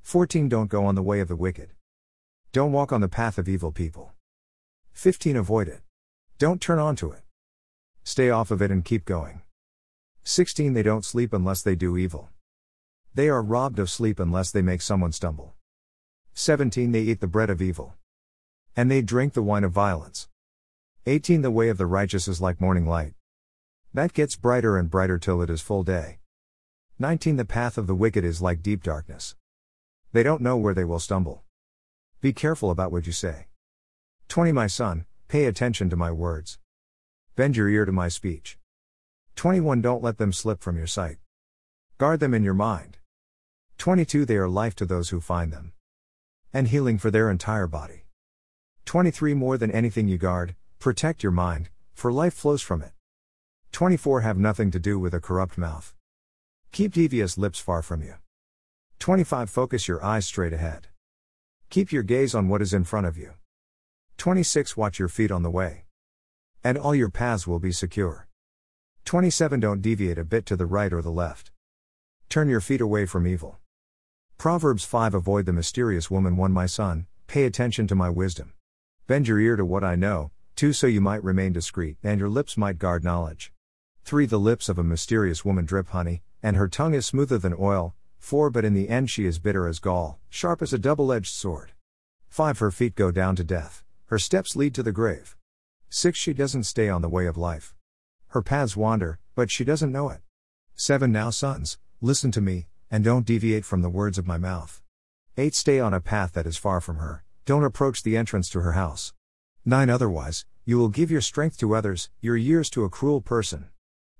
14 0.01 0.49
Don't 0.49 0.69
go 0.69 0.85
on 0.85 0.95
the 0.95 1.03
way 1.03 1.19
of 1.19 1.27
the 1.27 1.35
wicked. 1.35 1.69
Don't 2.51 2.71
walk 2.71 2.91
on 2.91 3.01
the 3.01 3.07
path 3.07 3.37
of 3.37 3.47
evil 3.47 3.71
people. 3.71 4.11
15 4.91 5.37
Avoid 5.37 5.67
it. 5.67 5.81
Don't 6.37 6.59
turn 6.59 6.79
onto 6.79 7.11
it. 7.11 7.21
Stay 8.03 8.29
off 8.29 8.51
of 8.51 8.61
it 8.61 8.71
and 8.71 8.83
keep 8.83 9.05
going. 9.05 9.41
16 10.23 10.73
They 10.73 10.83
don't 10.83 11.05
sleep 11.05 11.33
unless 11.33 11.61
they 11.61 11.75
do 11.75 11.95
evil. 11.97 12.29
They 13.13 13.29
are 13.29 13.41
robbed 13.41 13.79
of 13.79 13.89
sleep 13.89 14.19
unless 14.19 14.51
they 14.51 14.61
make 14.61 14.81
someone 14.81 15.11
stumble. 15.11 15.53
17 16.33 16.91
They 16.91 17.01
eat 17.01 17.21
the 17.21 17.27
bread 17.27 17.49
of 17.49 17.61
evil. 17.61 17.93
And 18.75 18.89
they 18.89 19.01
drink 19.01 19.33
the 19.33 19.41
wine 19.41 19.63
of 19.63 19.71
violence. 19.71 20.29
18 21.05 21.41
The 21.41 21.51
way 21.51 21.69
of 21.69 21.77
the 21.77 21.85
righteous 21.85 22.27
is 22.27 22.39
like 22.39 22.61
morning 22.61 22.87
light. 22.87 23.13
That 23.93 24.13
gets 24.13 24.35
brighter 24.35 24.77
and 24.77 24.89
brighter 24.89 25.17
till 25.17 25.41
it 25.41 25.49
is 25.49 25.59
full 25.59 25.83
day. 25.83 26.19
19 26.99 27.35
The 27.35 27.45
path 27.45 27.77
of 27.77 27.87
the 27.87 27.95
wicked 27.95 28.23
is 28.23 28.41
like 28.41 28.61
deep 28.61 28.83
darkness. 28.83 29.35
They 30.13 30.23
don't 30.23 30.41
know 30.41 30.55
where 30.55 30.73
they 30.73 30.85
will 30.85 30.99
stumble. 30.99 31.43
Be 32.21 32.31
careful 32.31 32.69
about 32.69 32.91
what 32.91 33.05
you 33.05 33.11
say. 33.11 33.47
20 34.29 34.51
My 34.51 34.67
son, 34.67 35.05
pay 35.27 35.45
attention 35.45 35.89
to 35.89 35.95
my 35.95 36.11
words. 36.11 36.59
Bend 37.35 37.57
your 37.57 37.67
ear 37.67 37.85
to 37.85 37.91
my 37.91 38.07
speech. 38.07 38.57
21 39.35 39.81
Don't 39.81 40.03
let 40.03 40.17
them 40.17 40.31
slip 40.31 40.61
from 40.61 40.77
your 40.77 40.87
sight. 40.87 41.17
Guard 41.97 42.19
them 42.19 42.33
in 42.33 42.43
your 42.43 42.53
mind. 42.53 42.99
22 43.79 44.25
They 44.25 44.37
are 44.37 44.47
life 44.47 44.75
to 44.75 44.85
those 44.85 45.09
who 45.09 45.19
find 45.19 45.51
them. 45.51 45.73
And 46.53 46.67
healing 46.67 46.97
for 46.97 47.09
their 47.09 47.31
entire 47.31 47.67
body. 47.67 48.00
23 48.91 49.33
More 49.35 49.57
than 49.57 49.71
anything 49.71 50.09
you 50.09 50.17
guard, 50.17 50.53
protect 50.77 51.23
your 51.23 51.31
mind, 51.31 51.69
for 51.93 52.11
life 52.11 52.33
flows 52.33 52.61
from 52.61 52.81
it. 52.81 52.91
24 53.71 54.19
Have 54.19 54.37
nothing 54.37 54.69
to 54.69 54.79
do 54.79 54.99
with 54.99 55.13
a 55.13 55.21
corrupt 55.21 55.57
mouth. 55.57 55.93
Keep 56.73 56.95
devious 56.95 57.37
lips 57.37 57.57
far 57.57 57.81
from 57.81 58.01
you. 58.01 58.15
25 58.99 59.49
Focus 59.49 59.87
your 59.87 60.03
eyes 60.03 60.25
straight 60.25 60.51
ahead. 60.51 60.87
Keep 61.69 61.93
your 61.93 62.03
gaze 62.03 62.35
on 62.35 62.49
what 62.49 62.61
is 62.61 62.73
in 62.73 62.83
front 62.83 63.07
of 63.07 63.17
you. 63.17 63.35
26 64.17 64.75
Watch 64.75 64.99
your 64.99 65.07
feet 65.07 65.31
on 65.31 65.41
the 65.41 65.49
way. 65.49 65.85
And 66.61 66.77
all 66.77 66.93
your 66.93 67.09
paths 67.09 67.47
will 67.47 67.59
be 67.59 67.71
secure. 67.71 68.27
27 69.05 69.61
Don't 69.61 69.81
deviate 69.81 70.17
a 70.17 70.25
bit 70.25 70.45
to 70.47 70.57
the 70.57 70.65
right 70.65 70.91
or 70.91 71.01
the 71.01 71.11
left. 71.11 71.49
Turn 72.27 72.49
your 72.49 72.59
feet 72.59 72.81
away 72.81 73.05
from 73.05 73.25
evil. 73.25 73.57
Proverbs 74.37 74.83
5 74.83 75.13
Avoid 75.13 75.45
the 75.45 75.53
mysterious 75.53 76.11
woman 76.11 76.35
1 76.35 76.51
My 76.51 76.65
son, 76.65 77.07
pay 77.27 77.45
attention 77.45 77.87
to 77.87 77.95
my 77.95 78.09
wisdom. 78.09 78.51
Bend 79.11 79.27
your 79.27 79.41
ear 79.41 79.57
to 79.57 79.65
what 79.65 79.83
I 79.83 79.95
know, 79.95 80.31
2 80.55 80.71
So 80.71 80.87
you 80.87 81.01
might 81.01 81.21
remain 81.21 81.51
discreet, 81.51 81.97
and 82.01 82.17
your 82.17 82.29
lips 82.29 82.55
might 82.55 82.79
guard 82.79 83.03
knowledge. 83.03 83.51
3 84.05 84.25
The 84.25 84.39
lips 84.39 84.69
of 84.69 84.79
a 84.79 84.85
mysterious 84.85 85.43
woman 85.43 85.65
drip 85.65 85.89
honey, 85.89 86.23
and 86.41 86.55
her 86.55 86.69
tongue 86.69 86.93
is 86.93 87.07
smoother 87.07 87.37
than 87.37 87.53
oil, 87.59 87.93
4 88.19 88.49
But 88.49 88.63
in 88.63 88.73
the 88.73 88.87
end 88.87 89.09
she 89.09 89.25
is 89.25 89.37
bitter 89.37 89.67
as 89.67 89.79
gall, 89.79 90.21
sharp 90.29 90.61
as 90.61 90.71
a 90.71 90.77
double 90.77 91.11
edged 91.11 91.33
sword. 91.33 91.73
5 92.29 92.59
Her 92.59 92.71
feet 92.71 92.95
go 92.95 93.11
down 93.11 93.35
to 93.35 93.43
death, 93.43 93.83
her 94.05 94.17
steps 94.17 94.55
lead 94.55 94.73
to 94.75 94.81
the 94.81 94.93
grave. 94.93 95.35
6 95.89 96.17
She 96.17 96.31
doesn't 96.31 96.63
stay 96.63 96.87
on 96.87 97.01
the 97.01 97.09
way 97.09 97.25
of 97.25 97.35
life. 97.35 97.75
Her 98.27 98.41
paths 98.41 98.77
wander, 98.77 99.19
but 99.35 99.51
she 99.51 99.65
doesn't 99.65 99.91
know 99.91 100.07
it. 100.07 100.21
7 100.75 101.11
Now, 101.11 101.31
sons, 101.31 101.77
listen 101.99 102.31
to 102.31 102.39
me, 102.39 102.67
and 102.89 103.03
don't 103.03 103.25
deviate 103.25 103.65
from 103.65 103.81
the 103.81 103.89
words 103.89 104.17
of 104.17 104.25
my 104.25 104.37
mouth. 104.37 104.81
8. 105.35 105.53
Stay 105.53 105.81
on 105.81 105.93
a 105.93 105.99
path 105.99 106.31
that 106.31 106.47
is 106.47 106.55
far 106.55 106.79
from 106.79 106.95
her, 106.95 107.25
don't 107.45 107.63
approach 107.63 108.03
the 108.03 108.15
entrance 108.15 108.49
to 108.49 108.61
her 108.61 108.73
house. 108.73 109.13
9. 109.65 109.89
Otherwise, 109.89 110.45
you 110.63 110.77
will 110.77 110.89
give 110.89 111.09
your 111.09 111.21
strength 111.21 111.57
to 111.57 111.75
others, 111.75 112.09
your 112.21 112.37
years 112.37 112.69
to 112.69 112.83
a 112.83 112.89
cruel 112.89 113.19
person. 113.19 113.69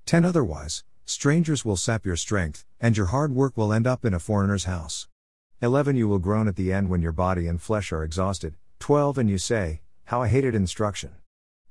10. 0.07 0.25
Otherwise, 0.25 0.83
strangers 1.05 1.63
will 1.63 1.77
sap 1.77 2.05
your 2.05 2.15
strength, 2.15 2.65
and 2.79 2.97
your 2.97 3.07
hard 3.07 3.33
work 3.33 3.55
will 3.55 3.71
end 3.71 3.85
up 3.85 4.03
in 4.03 4.13
a 4.13 4.19
foreigner's 4.19 4.63
house. 4.63 5.07
11. 5.61 5.95
You 5.95 6.07
will 6.07 6.17
groan 6.17 6.47
at 6.47 6.55
the 6.55 6.73
end 6.73 6.89
when 6.89 7.03
your 7.03 7.11
body 7.11 7.47
and 7.47 7.61
flesh 7.61 7.91
are 7.91 8.03
exhausted. 8.03 8.55
12. 8.79 9.19
And 9.19 9.29
you 9.29 9.37
say, 9.37 9.81
How 10.05 10.23
I 10.23 10.27
hated 10.27 10.55
instruction. 10.55 11.11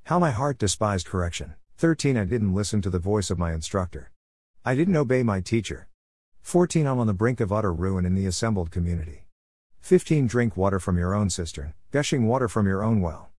How 0.05 0.19
my 0.19 0.31
heart 0.31 0.57
despised 0.57 1.07
correction. 1.07 1.55
13. 1.77 2.15
I 2.15 2.23
didn't 2.23 2.53
listen 2.53 2.81
to 2.83 2.89
the 2.89 2.99
voice 2.99 3.29
of 3.29 3.37
my 3.37 3.53
instructor. 3.53 4.11
I 4.63 4.75
didn't 4.75 4.95
obey 4.95 5.23
my 5.23 5.41
teacher. 5.41 5.87
14. 6.41 6.87
I'm 6.87 6.99
on 6.99 7.07
the 7.07 7.13
brink 7.13 7.41
of 7.41 7.51
utter 7.51 7.73
ruin 7.73 8.05
in 8.05 8.15
the 8.15 8.25
assembled 8.25 8.71
community. 8.71 9.25
15. 9.81 10.27
Drink 10.27 10.55
water 10.55 10.79
from 10.79 10.97
your 10.97 11.13
own 11.13 11.29
cistern, 11.29 11.73
gushing 11.91 12.27
water 12.27 12.47
from 12.47 12.67
your 12.67 12.83
own 12.83 13.01
well. 13.01 13.31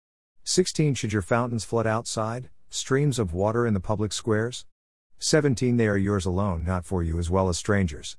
16. 0.43 0.95
Should 0.95 1.13
your 1.13 1.21
fountains 1.21 1.63
flood 1.63 1.87
outside, 1.87 2.49
streams 2.69 3.19
of 3.19 3.33
water 3.33 3.65
in 3.65 3.73
the 3.73 3.79
public 3.79 4.11
squares? 4.11 4.65
17. 5.19 5.77
They 5.77 5.87
are 5.87 5.97
yours 5.97 6.25
alone, 6.25 6.65
not 6.65 6.83
for 6.83 7.03
you 7.03 7.19
as 7.19 7.29
well 7.29 7.47
as 7.47 7.57
strangers. 7.57 8.17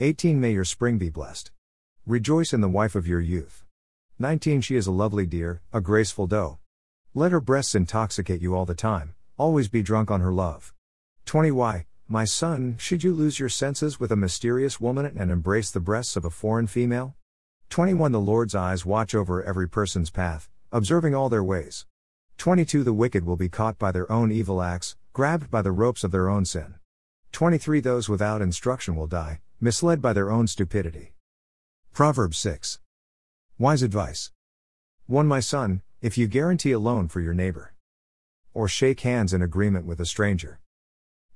18. 0.00 0.40
May 0.40 0.52
your 0.52 0.64
spring 0.64 0.98
be 0.98 1.10
blessed. 1.10 1.52
Rejoice 2.04 2.52
in 2.52 2.60
the 2.60 2.68
wife 2.68 2.96
of 2.96 3.06
your 3.06 3.20
youth. 3.20 3.64
19. 4.18 4.60
She 4.60 4.74
is 4.74 4.88
a 4.88 4.92
lovely 4.92 5.24
deer, 5.24 5.62
a 5.72 5.80
graceful 5.80 6.26
doe. 6.26 6.58
Let 7.14 7.32
her 7.32 7.40
breasts 7.40 7.76
intoxicate 7.76 8.42
you 8.42 8.54
all 8.54 8.66
the 8.66 8.74
time, 8.74 9.14
always 9.38 9.68
be 9.68 9.82
drunk 9.82 10.10
on 10.10 10.20
her 10.20 10.32
love. 10.32 10.74
20. 11.26 11.52
Why, 11.52 11.86
my 12.08 12.24
son, 12.24 12.74
should 12.78 13.04
you 13.04 13.14
lose 13.14 13.38
your 13.38 13.48
senses 13.48 14.00
with 14.00 14.10
a 14.10 14.16
mysterious 14.16 14.80
woman 14.80 15.06
and 15.16 15.30
embrace 15.30 15.70
the 15.70 15.80
breasts 15.80 16.16
of 16.16 16.24
a 16.24 16.30
foreign 16.30 16.66
female? 16.66 17.14
21 17.70 18.10
The 18.10 18.20
Lord's 18.20 18.56
eyes 18.56 18.84
watch 18.84 19.14
over 19.14 19.44
every 19.44 19.68
person's 19.68 20.10
path, 20.10 20.50
observing 20.72 21.14
all 21.14 21.28
their 21.28 21.44
ways. 21.44 21.86
22 22.36 22.82
The 22.82 22.92
wicked 22.92 23.24
will 23.24 23.36
be 23.36 23.48
caught 23.48 23.78
by 23.78 23.92
their 23.92 24.10
own 24.10 24.32
evil 24.32 24.60
acts, 24.60 24.96
grabbed 25.12 25.52
by 25.52 25.62
the 25.62 25.70
ropes 25.70 26.02
of 26.02 26.10
their 26.10 26.28
own 26.28 26.44
sin. 26.44 26.74
23 27.30 27.78
Those 27.78 28.08
without 28.08 28.42
instruction 28.42 28.96
will 28.96 29.06
die, 29.06 29.38
misled 29.60 30.02
by 30.02 30.12
their 30.12 30.32
own 30.32 30.48
stupidity. 30.48 31.14
Proverbs 31.92 32.38
6. 32.38 32.80
Wise 33.56 33.82
advice. 33.82 34.32
1 35.06 35.28
My 35.28 35.38
son, 35.38 35.82
if 36.02 36.18
you 36.18 36.26
guarantee 36.26 36.72
a 36.72 36.78
loan 36.80 37.06
for 37.06 37.20
your 37.20 37.34
neighbor, 37.34 37.74
or 38.52 38.66
shake 38.66 39.02
hands 39.02 39.32
in 39.32 39.42
agreement 39.42 39.86
with 39.86 40.00
a 40.00 40.06
stranger, 40.06 40.58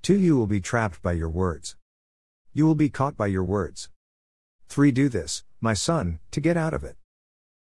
2. 0.03 0.19
You 0.19 0.37
will 0.37 0.49
be 0.49 0.61
trapped 0.61 1.01
by 1.01 1.13
your 1.13 1.29
words. 1.29 1.77
You 2.53 2.67
will 2.67 2.75
be 2.75 2.89
caught 2.89 3.17
by 3.17 3.29
your 3.29 3.45
words. 3.45 3.89
3. 4.69 4.91
Do 4.91 5.09
this, 5.09 5.45
my 5.65 5.73
son, 5.73 6.19
to 6.31 6.43
get 6.43 6.59
out 6.59 6.75
of 6.75 6.85
it. 6.85 6.97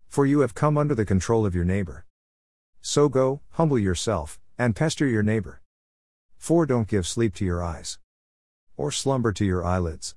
For 0.06 0.26
you 0.26 0.40
have 0.40 0.54
come 0.54 0.76
under 0.76 0.94
the 0.94 1.06
control 1.06 1.46
of 1.46 1.54
your 1.54 1.64
neighbor. 1.64 2.04
So 2.82 3.08
go, 3.08 3.40
humble 3.52 3.78
yourself, 3.78 4.38
and 4.58 4.76
pester 4.76 5.06
your 5.06 5.22
neighbor. 5.22 5.62
4. 6.36 6.66
Don't 6.66 6.88
give 6.88 7.06
sleep 7.06 7.34
to 7.36 7.44
your 7.46 7.62
eyes. 7.62 7.98
Or 8.76 8.92
slumber 8.92 9.32
to 9.32 9.46
your 9.46 9.64
eyelids. 9.64 10.14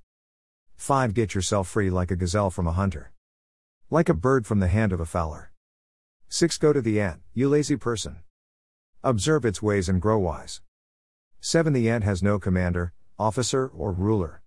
5. 0.75 1.13
Get 1.13 1.33
yourself 1.33 1.69
free 1.69 1.89
like 1.89 2.11
a 2.11 2.17
gazelle 2.17 2.49
from 2.49 2.67
a 2.67 2.73
hunter. 2.73 3.13
Like 3.89 4.09
a 4.09 4.13
bird 4.13 4.45
from 4.45 4.59
the 4.59 4.67
hand 4.67 4.91
of 4.91 4.99
a 4.99 5.05
fowler. 5.05 5.53
6. 6.27 6.57
Go 6.57 6.73
to 6.73 6.81
the 6.81 6.99
ant, 6.99 7.21
you 7.33 7.47
lazy 7.47 7.77
person. 7.77 8.17
Observe 9.05 9.45
its 9.45 9.61
ways 9.61 9.87
and 9.87 10.01
grow 10.01 10.19
wise. 10.19 10.59
7. 11.39 11.71
The 11.71 11.89
ant 11.89 12.03
has 12.03 12.21
no 12.21 12.39
commander, 12.39 12.91
officer, 13.17 13.67
or 13.67 13.93
ruler. 13.93 14.41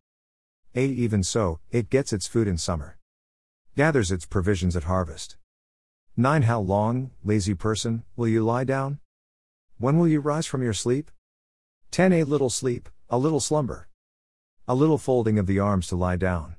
8. 0.75 0.91
Even 0.91 1.23
so, 1.23 1.61
it 1.71 1.89
gets 1.89 2.13
its 2.13 2.27
food 2.27 2.47
in 2.47 2.59
summer. 2.59 2.99
Gathers 3.75 4.13
its 4.13 4.27
provisions 4.27 4.77
at 4.77 4.85
harvest. 4.85 5.37
9. 6.15 6.43
How 6.43 6.61
long, 6.61 7.11
lazy 7.25 7.55
person, 7.55 8.03
will 8.17 8.29
you 8.29 8.45
lie 8.45 8.65
down? 8.65 8.99
When 9.79 9.99
will 9.99 10.09
you 10.09 10.21
rise 10.21 10.45
from 10.45 10.63
your 10.63 10.75
sleep? 10.75 11.11
10. 11.91 12.13
A 12.13 12.25
little 12.25 12.51
sleep, 12.51 12.91
a 13.09 13.17
little 13.17 13.41
slumber. 13.41 13.89
A 14.69 14.75
little 14.75 14.99
folding 14.99 15.39
of 15.39 15.47
the 15.47 15.59
arms 15.59 15.87
to 15.87 15.97
lie 15.97 16.17
down. 16.17 16.57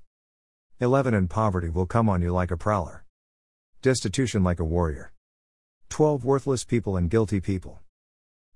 11. 0.80 1.14
And 1.14 1.30
poverty 1.30 1.70
will 1.70 1.86
come 1.86 2.10
on 2.10 2.24
you 2.24 2.32
like 2.32 2.50
a 2.50 2.58
prowler. 2.58 3.06
Destitution 3.84 4.44
like 4.44 4.60
a 4.60 4.66
warrior. 4.66 5.14
12. 5.90 6.26
Worthless 6.26 6.64
people 6.64 6.98
and 6.98 7.12
guilty 7.12 7.40
people. 7.40 7.82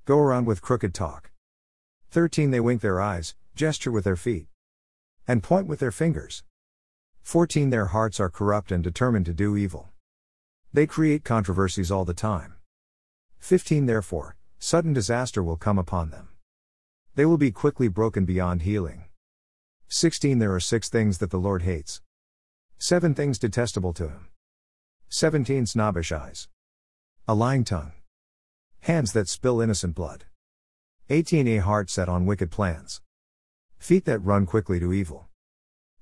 Go 0.05 0.17
around 0.17 0.45
with 0.45 0.63
crooked 0.63 0.95
talk. 0.95 1.29
13 2.09 2.49
They 2.49 2.59
wink 2.59 2.81
their 2.81 2.99
eyes, 2.99 3.35
gesture 3.53 3.91
with 3.91 4.05
their 4.05 4.15
feet, 4.15 4.47
and 5.27 5.43
point 5.43 5.67
with 5.67 5.77
their 5.77 5.91
fingers. 5.91 6.43
14 7.27 7.71
Their 7.71 7.87
hearts 7.87 8.21
are 8.21 8.29
corrupt 8.29 8.71
and 8.71 8.81
determined 8.81 9.25
to 9.25 9.33
do 9.33 9.57
evil. 9.57 9.89
They 10.71 10.87
create 10.87 11.25
controversies 11.25 11.91
all 11.91 12.05
the 12.05 12.13
time. 12.13 12.53
15 13.39 13.85
Therefore, 13.85 14.37
sudden 14.59 14.93
disaster 14.93 15.43
will 15.43 15.57
come 15.57 15.77
upon 15.77 16.09
them. 16.09 16.29
They 17.15 17.25
will 17.25 17.37
be 17.37 17.51
quickly 17.51 17.89
broken 17.89 18.23
beyond 18.23 18.61
healing. 18.61 19.09
16 19.89 20.39
There 20.39 20.55
are 20.55 20.61
six 20.61 20.87
things 20.87 21.17
that 21.17 21.29
the 21.29 21.37
Lord 21.37 21.63
hates. 21.63 22.01
Seven 22.77 23.13
things 23.13 23.37
detestable 23.37 23.91
to 23.95 24.07
him. 24.07 24.29
17 25.09 25.65
Snobbish 25.65 26.13
eyes. 26.13 26.47
A 27.27 27.35
lying 27.35 27.65
tongue. 27.65 27.91
Hands 28.83 29.11
that 29.11 29.27
spill 29.27 29.59
innocent 29.59 29.95
blood. 29.95 30.23
18 31.09 31.45
A 31.45 31.57
heart 31.57 31.89
set 31.89 32.07
on 32.07 32.25
wicked 32.25 32.51
plans. 32.51 33.01
Feet 33.77 34.05
that 34.05 34.19
run 34.19 34.45
quickly 34.45 34.79
to 34.79 34.93
evil. 34.93 35.27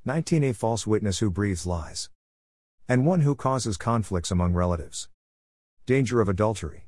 19 0.08 0.44
A 0.44 0.54
false 0.54 0.86
witness 0.86 1.18
who 1.18 1.32
breathes 1.32 1.66
lies. 1.66 2.12
And 2.88 3.08
one 3.08 3.22
who 3.22 3.34
causes 3.34 3.76
conflicts 3.76 4.30
among 4.30 4.54
relatives. 4.54 5.10
Danger 5.88 6.22
of 6.22 6.30
adultery. 6.30 6.86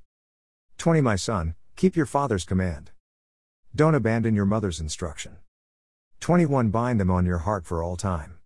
20 0.77 1.01
My 1.01 1.15
son, 1.15 1.55
keep 1.75 1.95
your 1.95 2.05
father's 2.05 2.45
command. 2.45 2.91
Don't 3.75 3.95
abandon 3.95 4.36
your 4.36 4.45
mother's 4.45 4.79
instruction. 4.79 5.38
21 6.19 6.69
Bind 6.69 7.00
them 7.00 7.09
on 7.09 7.25
your 7.25 7.39
heart 7.39 7.65
for 7.65 7.81
all 7.81 7.97
time. 7.97 8.38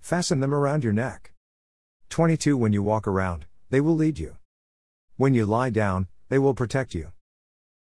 Fasten 0.00 0.38
them 0.38 0.54
around 0.54 0.84
your 0.84 0.92
neck. 0.92 1.32
22 2.08 2.56
When 2.56 2.72
you 2.72 2.84
walk 2.84 3.08
around, 3.08 3.46
they 3.70 3.80
will 3.80 3.96
lead 3.96 4.16
you. 4.16 4.36
When 5.16 5.34
you 5.34 5.44
lie 5.44 5.70
down, 5.70 6.06
they 6.28 6.38
will 6.38 6.54
protect 6.54 6.94
you. 6.94 7.10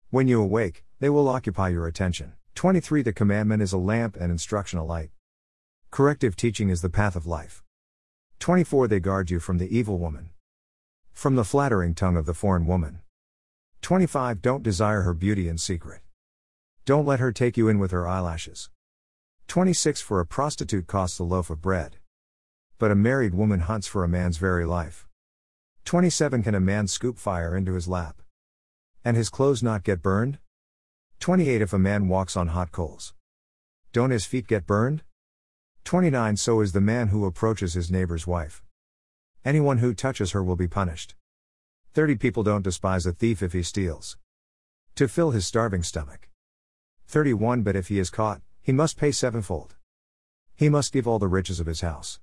When 0.09 0.29
you 0.29 0.41
awake, 0.41 0.83
they 0.99 1.11
will 1.11 1.29
occupy 1.29 1.69
your 1.69 1.87
attention. 1.87 2.33
23 2.55 3.03
The 3.03 3.13
commandment 3.13 3.61
is 3.61 3.75
a 3.75 3.77
lamp 3.93 4.17
and 4.19 4.33
instruction 4.33 4.79
a 4.79 4.85
light. 4.85 5.11
Corrective 5.97 6.37
teaching 6.37 6.69
is 6.69 6.83
the 6.83 6.91
path 6.91 7.17
of 7.17 7.27
life. 7.27 7.65
24 8.41 8.87
They 8.87 9.01
guard 9.01 9.31
you 9.31 9.41
from 9.41 9.57
the 9.57 9.75
evil 9.75 9.99
woman. 9.99 10.29
From 11.15 11.37
the 11.37 11.43
flattering 11.43 11.95
tongue 11.95 12.19
of 12.19 12.27
the 12.27 12.35
foreign 12.35 12.67
woman. 12.67 12.99
25 13.81 14.43
Don't 14.43 14.63
desire 14.63 15.01
her 15.05 15.15
beauty 15.15 15.49
in 15.49 15.57
secret. 15.57 16.03
Don't 16.85 17.07
let 17.07 17.19
her 17.19 17.33
take 17.33 17.57
you 17.57 17.69
in 17.69 17.79
with 17.79 17.93
her 17.93 18.07
eyelashes. 18.07 18.69
26 19.49 20.03
For 20.03 20.21
a 20.21 20.27
prostitute 20.27 20.87
costs 20.87 21.19
a 21.19 21.25
loaf 21.25 21.49
of 21.49 21.63
bread. 21.63 21.97
But 22.77 22.91
a 22.91 22.95
married 22.95 23.33
woman 23.33 23.61
hunts 23.61 23.87
for 23.87 24.05
a 24.05 24.09
man's 24.17 24.37
very 24.37 24.67
life. 24.67 25.07
27 25.87 26.43
Can 26.43 26.55
a 26.55 26.61
man 26.61 26.89
scoop 26.89 27.17
fire 27.17 27.57
into 27.57 27.73
his 27.73 27.89
lap? 27.89 28.21
And 29.03 29.17
his 29.17 29.31
clothes 29.31 29.63
not 29.63 29.83
get 29.83 30.03
burned? 30.03 30.41
28 31.21 31.63
If 31.63 31.73
a 31.73 31.79
man 31.79 32.07
walks 32.07 32.37
on 32.37 32.49
hot 32.49 32.71
coals, 32.71 33.15
don't 33.95 34.11
his 34.11 34.27
feet 34.27 34.47
get 34.47 34.67
burned? 34.67 35.03
29 35.87 36.37
So 36.37 36.63
is 36.63 36.73
the 36.73 36.81
man 36.81 37.09
who 37.09 37.25
approaches 37.25 37.75
his 37.75 37.93
neighbor's 37.93 38.27
wife. 38.27 38.65
Anyone 39.45 39.79
who 39.79 39.95
touches 39.95 40.33
her 40.33 40.43
will 40.43 40.57
be 40.57 40.67
punished. 40.67 41.15
30 41.95 42.17
People 42.17 42.43
don't 42.43 42.65
despise 42.65 43.07
a 43.07 43.13
thief 43.13 43.41
if 43.41 43.53
he 43.53 43.63
steals. 43.63 44.19
To 44.97 45.07
fill 45.07 45.31
his 45.31 45.47
starving 45.47 45.85
stomach. 45.85 46.29
31 47.07 47.63
But 47.63 47.77
if 47.77 47.87
he 47.87 48.01
is 48.01 48.11
caught, 48.11 48.41
he 48.61 48.73
must 48.73 48.99
pay 48.99 49.13
sevenfold. 49.13 49.77
He 50.57 50.69
must 50.69 50.93
give 50.93 51.07
all 51.07 51.21
the 51.21 51.29
riches 51.29 51.61
of 51.61 51.69
his 51.69 51.83
house. 51.83 52.19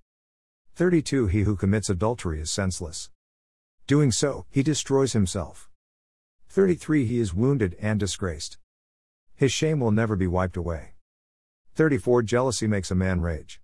32 0.75 1.27
He 1.27 1.43
who 1.43 1.55
commits 1.55 1.89
adultery 1.89 2.41
is 2.41 2.51
senseless. 2.51 3.11
Doing 3.87 4.11
so, 4.11 4.45
he 4.49 4.61
destroys 4.61 5.13
himself. 5.13 5.69
33 6.49 7.05
He 7.05 7.19
is 7.19 7.33
wounded 7.33 7.77
and 7.79 7.97
disgraced. 7.97 8.57
His 9.37 9.53
shame 9.53 9.79
will 9.79 9.91
never 9.91 10.17
be 10.17 10.27
wiped 10.27 10.57
away. 10.57 10.92
34 11.75 12.21
Jealousy 12.21 12.67
makes 12.67 12.91
a 12.91 12.95
man 12.95 13.19
rage. 13.19 13.59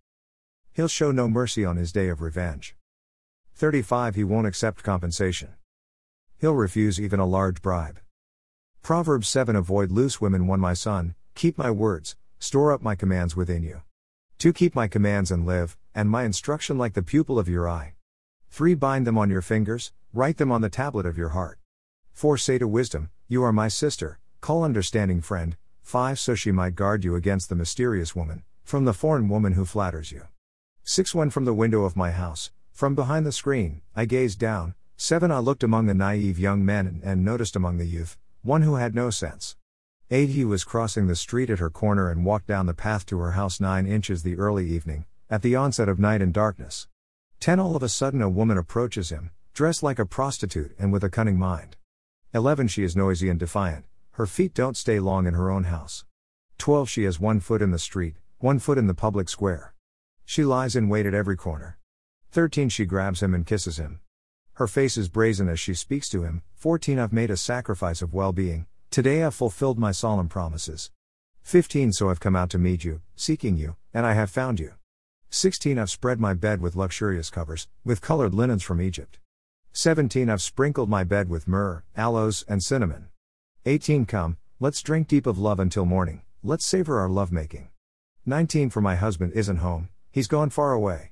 He'll 0.74 0.88
show 0.88 1.12
no 1.12 1.28
mercy 1.28 1.64
on 1.64 1.78
his 1.78 1.92
day 1.92 2.10
of 2.10 2.22
revenge. 2.22 2.76
35 3.54 4.16
He 4.16 4.24
won't 4.24 4.48
accept 4.48 4.82
compensation. 4.82 5.50
He'll 6.40 6.56
refuse 6.56 7.00
even 7.00 7.20
a 7.20 7.28
large 7.28 7.62
bribe. 7.62 8.00
Proverbs 8.82 9.30
7 9.30 9.56
Avoid 9.56 9.92
loose 9.92 10.20
women 10.20 10.48
1 10.48 10.60
My 10.60 10.74
son, 10.74 11.14
keep 11.36 11.56
my 11.56 11.70
words, 11.70 12.16
Store 12.40 12.72
up 12.72 12.82
my 12.82 12.96
commands 12.96 13.36
within 13.36 13.62
you. 13.62 13.84
2. 14.40 14.54
Keep 14.54 14.74
my 14.74 14.88
commands 14.88 15.30
and 15.30 15.46
live, 15.46 15.78
and 15.94 16.10
my 16.10 16.24
instruction 16.24 16.80
like 16.80 16.94
the 16.94 17.04
pupil 17.04 17.38
of 17.38 17.48
your 17.48 17.70
eye. 17.70 17.94
3. 18.50 18.74
Bind 18.74 19.06
them 19.06 19.20
on 19.20 19.30
your 19.30 19.44
fingers, 19.44 19.92
write 20.14 20.38
them 20.38 20.52
on 20.52 20.62
the 20.62 20.70
tablet 20.70 21.06
of 21.06 21.16
your 21.16 21.30
heart. 21.30 21.60
4. 22.14 22.38
Say 22.38 22.58
to 22.58 22.68
wisdom, 22.68 23.12
You 23.28 23.44
are 23.44 23.54
my 23.54 23.68
sister, 23.68 24.20
call 24.42 24.64
understanding 24.64 25.22
friend. 25.22 25.58
5. 25.90 26.20
So 26.20 26.36
she 26.36 26.52
might 26.52 26.76
guard 26.76 27.04
you 27.04 27.16
against 27.16 27.50
the 27.50 27.56
mysterious 27.56 28.16
woman, 28.16 28.44
from 28.64 28.86
the 28.86 28.94
foreign 28.94 29.28
woman 29.28 29.54
who 29.54 29.66
flatters 29.66 30.12
you. 30.12 30.28
6. 30.84 31.16
When 31.16 31.32
from 31.32 31.46
the 31.46 31.54
window 31.54 31.84
of 31.84 31.96
my 31.96 32.12
house, 32.12 32.52
from 32.72 32.94
behind 32.94 33.26
the 33.26 33.32
screen, 33.32 33.82
I 33.96 34.06
gazed 34.06 34.38
down. 34.38 34.76
7. 34.98 35.32
I 35.32 35.40
looked 35.40 35.64
among 35.64 35.88
the 35.88 35.96
naive 35.96 36.38
young 36.38 36.64
men 36.64 37.02
and 37.04 37.26
noticed 37.26 37.56
among 37.56 37.80
the 37.80 37.88
youth, 37.88 38.20
one 38.44 38.62
who 38.62 38.76
had 38.76 38.94
no 38.94 39.10
sense. 39.10 39.56
8. 40.12 40.30
He 40.30 40.46
was 40.46 40.64
crossing 40.64 41.08
the 41.08 41.16
street 41.16 41.50
at 41.50 41.58
her 41.58 41.72
corner 41.72 42.12
and 42.12 42.24
walked 42.24 42.46
down 42.46 42.68
the 42.68 42.76
path 42.76 43.08
to 43.08 43.18
her 43.18 43.32
house 43.32 43.60
9 43.60 43.88
inches 43.88 44.22
the 44.22 44.38
early 44.38 44.70
evening, 44.70 45.06
at 45.28 45.42
the 45.42 45.56
onset 45.56 45.90
of 45.90 45.98
night 45.98 46.22
and 46.22 46.32
darkness. 46.32 46.88
10. 47.40 47.60
All 47.60 47.76
of 47.76 47.82
a 47.82 47.90
sudden 47.90 48.22
a 48.22 48.30
woman 48.30 48.60
approaches 48.60 49.10
him, 49.10 49.32
dressed 49.56 49.82
like 49.82 49.98
a 49.98 50.06
prostitute 50.06 50.76
and 50.78 50.94
with 50.94 51.04
a 51.04 51.10
cunning 51.10 51.40
mind. 51.40 51.78
11. 52.32 52.68
She 52.68 52.84
is 52.84 52.96
noisy 52.96 53.28
and 53.28 53.40
defiant, 53.40 53.86
her 54.20 54.26
feet 54.26 54.54
don't 54.54 54.76
stay 54.76 55.00
long 55.00 55.26
in 55.28 55.34
her 55.34 55.50
own 55.50 55.64
house. 55.64 56.04
12. 56.58 56.90
She 56.90 57.04
has 57.06 57.22
one 57.22 57.40
foot 57.40 57.62
in 57.62 57.72
the 57.72 57.80
street, 57.80 58.18
one 58.40 58.60
foot 58.60 58.78
in 58.78 58.86
the 58.86 58.94
public 58.94 59.30
square. 59.30 59.74
She 60.26 60.44
lies 60.44 60.76
in 60.76 60.90
wait 60.90 61.06
at 61.06 61.14
every 61.14 61.38
corner. 61.38 61.78
13. 62.32 62.68
She 62.68 62.84
grabs 62.84 63.24
him 63.24 63.34
and 63.34 63.46
kisses 63.46 63.78
him. 63.78 64.02
Her 64.56 64.68
face 64.68 64.98
is 64.98 65.08
brazen 65.08 65.48
as 65.48 65.58
she 65.58 65.74
speaks 65.74 66.10
to 66.10 66.24
him. 66.24 66.44
14. 66.56 67.00
I've 67.00 67.14
made 67.14 67.32
a 67.32 67.38
sacrifice 67.38 68.02
of 68.02 68.14
well 68.14 68.34
being, 68.34 68.66
Today 68.92 69.24
I've 69.24 69.36
fulfilled 69.36 69.80
my 69.80 69.94
solemn 69.94 70.28
promises. 70.28 70.92
15 71.44 71.94
So 71.94 72.10
I've 72.10 72.20
come 72.20 72.36
out 72.36 72.50
to 72.50 72.58
meet 72.58 72.84
you, 72.84 73.00
seeking 73.16 73.56
you, 73.56 73.78
and 73.94 74.06
I 74.06 74.16
have 74.16 74.30
found 74.30 74.60
you. 74.60 74.74
16 75.30 75.80
I've 75.80 75.90
spread 75.90 76.20
my 76.20 76.34
bed 76.34 76.60
with 76.60 76.76
luxurious 76.76 77.30
covers, 77.30 77.70
with 77.86 78.02
colored 78.02 78.34
linens 78.34 78.64
from 78.64 78.82
Egypt. 78.82 79.18
17 79.72 80.30
I've 80.30 80.42
sprinkled 80.42 80.90
my 80.90 81.06
bed 81.06 81.30
with 81.30 81.48
myrrh, 81.48 81.86
aloes, 81.96 82.44
and 82.50 82.62
cinnamon. 82.62 83.08
18 83.66 84.06
Come, 84.06 84.38
let's 84.62 84.82
drink 84.82 85.10
deep 85.10 85.28
of 85.28 85.38
love 85.38 85.60
until 85.60 85.84
morning, 85.84 86.22
let's 86.42 86.66
savor 86.66 87.02
our 87.02 87.10
lovemaking. 87.10 87.68
19 88.26 88.70
For 88.70 88.80
my 88.80 88.96
husband 88.96 89.34
isn't 89.34 89.58
home, 89.58 89.90
he's 90.12 90.30
gone 90.30 90.50
far 90.50 90.72
away. 90.72 91.12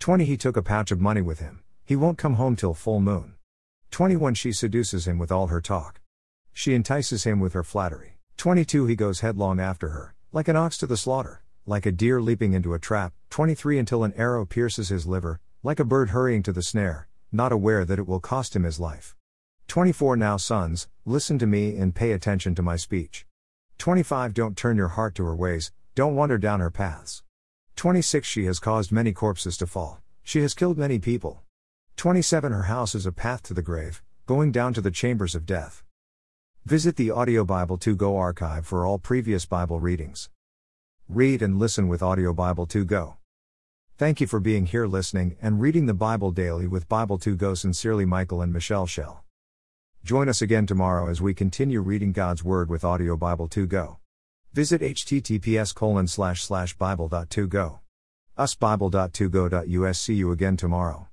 20 0.00 0.24
He 0.24 0.36
took 0.36 0.56
a 0.56 0.62
pouch 0.62 0.90
of 0.90 1.00
money 1.00 1.22
with 1.22 1.38
him, 1.38 1.62
he 1.84 1.94
won't 1.94 2.18
come 2.18 2.34
home 2.34 2.56
till 2.56 2.74
full 2.74 2.98
moon. 2.98 3.34
21 3.92 4.34
She 4.34 4.52
seduces 4.52 5.06
him 5.06 5.18
with 5.18 5.30
all 5.30 5.46
her 5.46 5.60
talk. 5.60 6.00
She 6.52 6.74
entices 6.74 7.22
him 7.22 7.38
with 7.38 7.52
her 7.52 7.62
flattery. 7.62 8.18
22 8.38 8.86
He 8.86 8.96
goes 8.96 9.20
headlong 9.20 9.60
after 9.60 9.90
her, 9.90 10.16
like 10.32 10.48
an 10.48 10.56
ox 10.56 10.76
to 10.78 10.88
the 10.88 10.96
slaughter, 10.96 11.44
like 11.64 11.86
a 11.86 11.92
deer 11.92 12.20
leaping 12.20 12.54
into 12.54 12.74
a 12.74 12.80
trap. 12.80 13.12
23 13.30 13.78
Until 13.78 14.02
an 14.02 14.14
arrow 14.16 14.44
pierces 14.44 14.88
his 14.88 15.06
liver, 15.06 15.38
like 15.62 15.78
a 15.78 15.84
bird 15.84 16.10
hurrying 16.10 16.42
to 16.42 16.52
the 16.52 16.60
snare, 16.60 17.06
not 17.30 17.52
aware 17.52 17.84
that 17.84 18.00
it 18.00 18.08
will 18.08 18.18
cost 18.18 18.56
him 18.56 18.64
his 18.64 18.80
life. 18.80 19.14
24 19.68 20.16
Now, 20.16 20.36
sons, 20.36 20.88
listen 21.04 21.38
to 21.38 21.46
me 21.46 21.76
and 21.76 21.94
pay 21.94 22.12
attention 22.12 22.54
to 22.54 22.62
my 22.62 22.76
speech. 22.76 23.26
25 23.78 24.34
Don't 24.34 24.56
turn 24.56 24.76
your 24.76 24.88
heart 24.88 25.14
to 25.16 25.24
her 25.24 25.34
ways, 25.34 25.72
don't 25.94 26.14
wander 26.14 26.38
down 26.38 26.60
her 26.60 26.70
paths. 26.70 27.22
26 27.76 28.26
She 28.26 28.44
has 28.44 28.60
caused 28.60 28.92
many 28.92 29.12
corpses 29.12 29.56
to 29.56 29.66
fall, 29.66 30.00
she 30.22 30.40
has 30.42 30.54
killed 30.54 30.78
many 30.78 30.98
people. 30.98 31.42
27 31.96 32.52
Her 32.52 32.64
house 32.64 32.94
is 32.94 33.06
a 33.06 33.12
path 33.12 33.42
to 33.44 33.54
the 33.54 33.62
grave, 33.62 34.02
going 34.26 34.52
down 34.52 34.74
to 34.74 34.80
the 34.80 34.90
chambers 34.90 35.34
of 35.34 35.46
death. 35.46 35.82
Visit 36.64 36.96
the 36.96 37.10
Audio 37.10 37.44
Bible 37.44 37.76
2 37.76 37.96
Go 37.96 38.16
archive 38.16 38.66
for 38.66 38.86
all 38.86 38.98
previous 38.98 39.44
Bible 39.44 39.80
readings. 39.80 40.30
Read 41.08 41.42
and 41.42 41.58
listen 41.58 41.88
with 41.88 42.02
Audio 42.02 42.32
Bible 42.32 42.66
2 42.66 42.84
Go. 42.84 43.16
Thank 43.96 44.20
you 44.20 44.26
for 44.26 44.40
being 44.40 44.66
here 44.66 44.86
listening 44.86 45.36
and 45.42 45.60
reading 45.60 45.86
the 45.86 45.94
Bible 45.94 46.30
daily 46.30 46.66
with 46.66 46.88
Bible 46.88 47.18
2 47.18 47.36
Go. 47.36 47.54
Sincerely, 47.54 48.04
Michael 48.04 48.40
and 48.40 48.52
Michelle 48.52 48.86
Shell. 48.86 49.23
Join 50.04 50.28
us 50.28 50.42
again 50.42 50.66
tomorrow 50.66 51.08
as 51.08 51.22
we 51.22 51.32
continue 51.32 51.80
reading 51.80 52.12
God's 52.12 52.44
Word 52.44 52.68
with 52.68 52.84
Audio 52.84 53.16
Bible 53.16 53.48
2 53.48 53.66
Go. 53.66 54.00
Visit 54.52 54.82
https 54.82 55.74
colon 55.74 56.06
slash 56.08 56.42
slash 56.42 56.74
bible.2go. 56.74 57.78
usbible.2go.us. 58.36 59.98
See 59.98 60.14
you 60.14 60.30
again 60.30 60.58
tomorrow. 60.58 61.08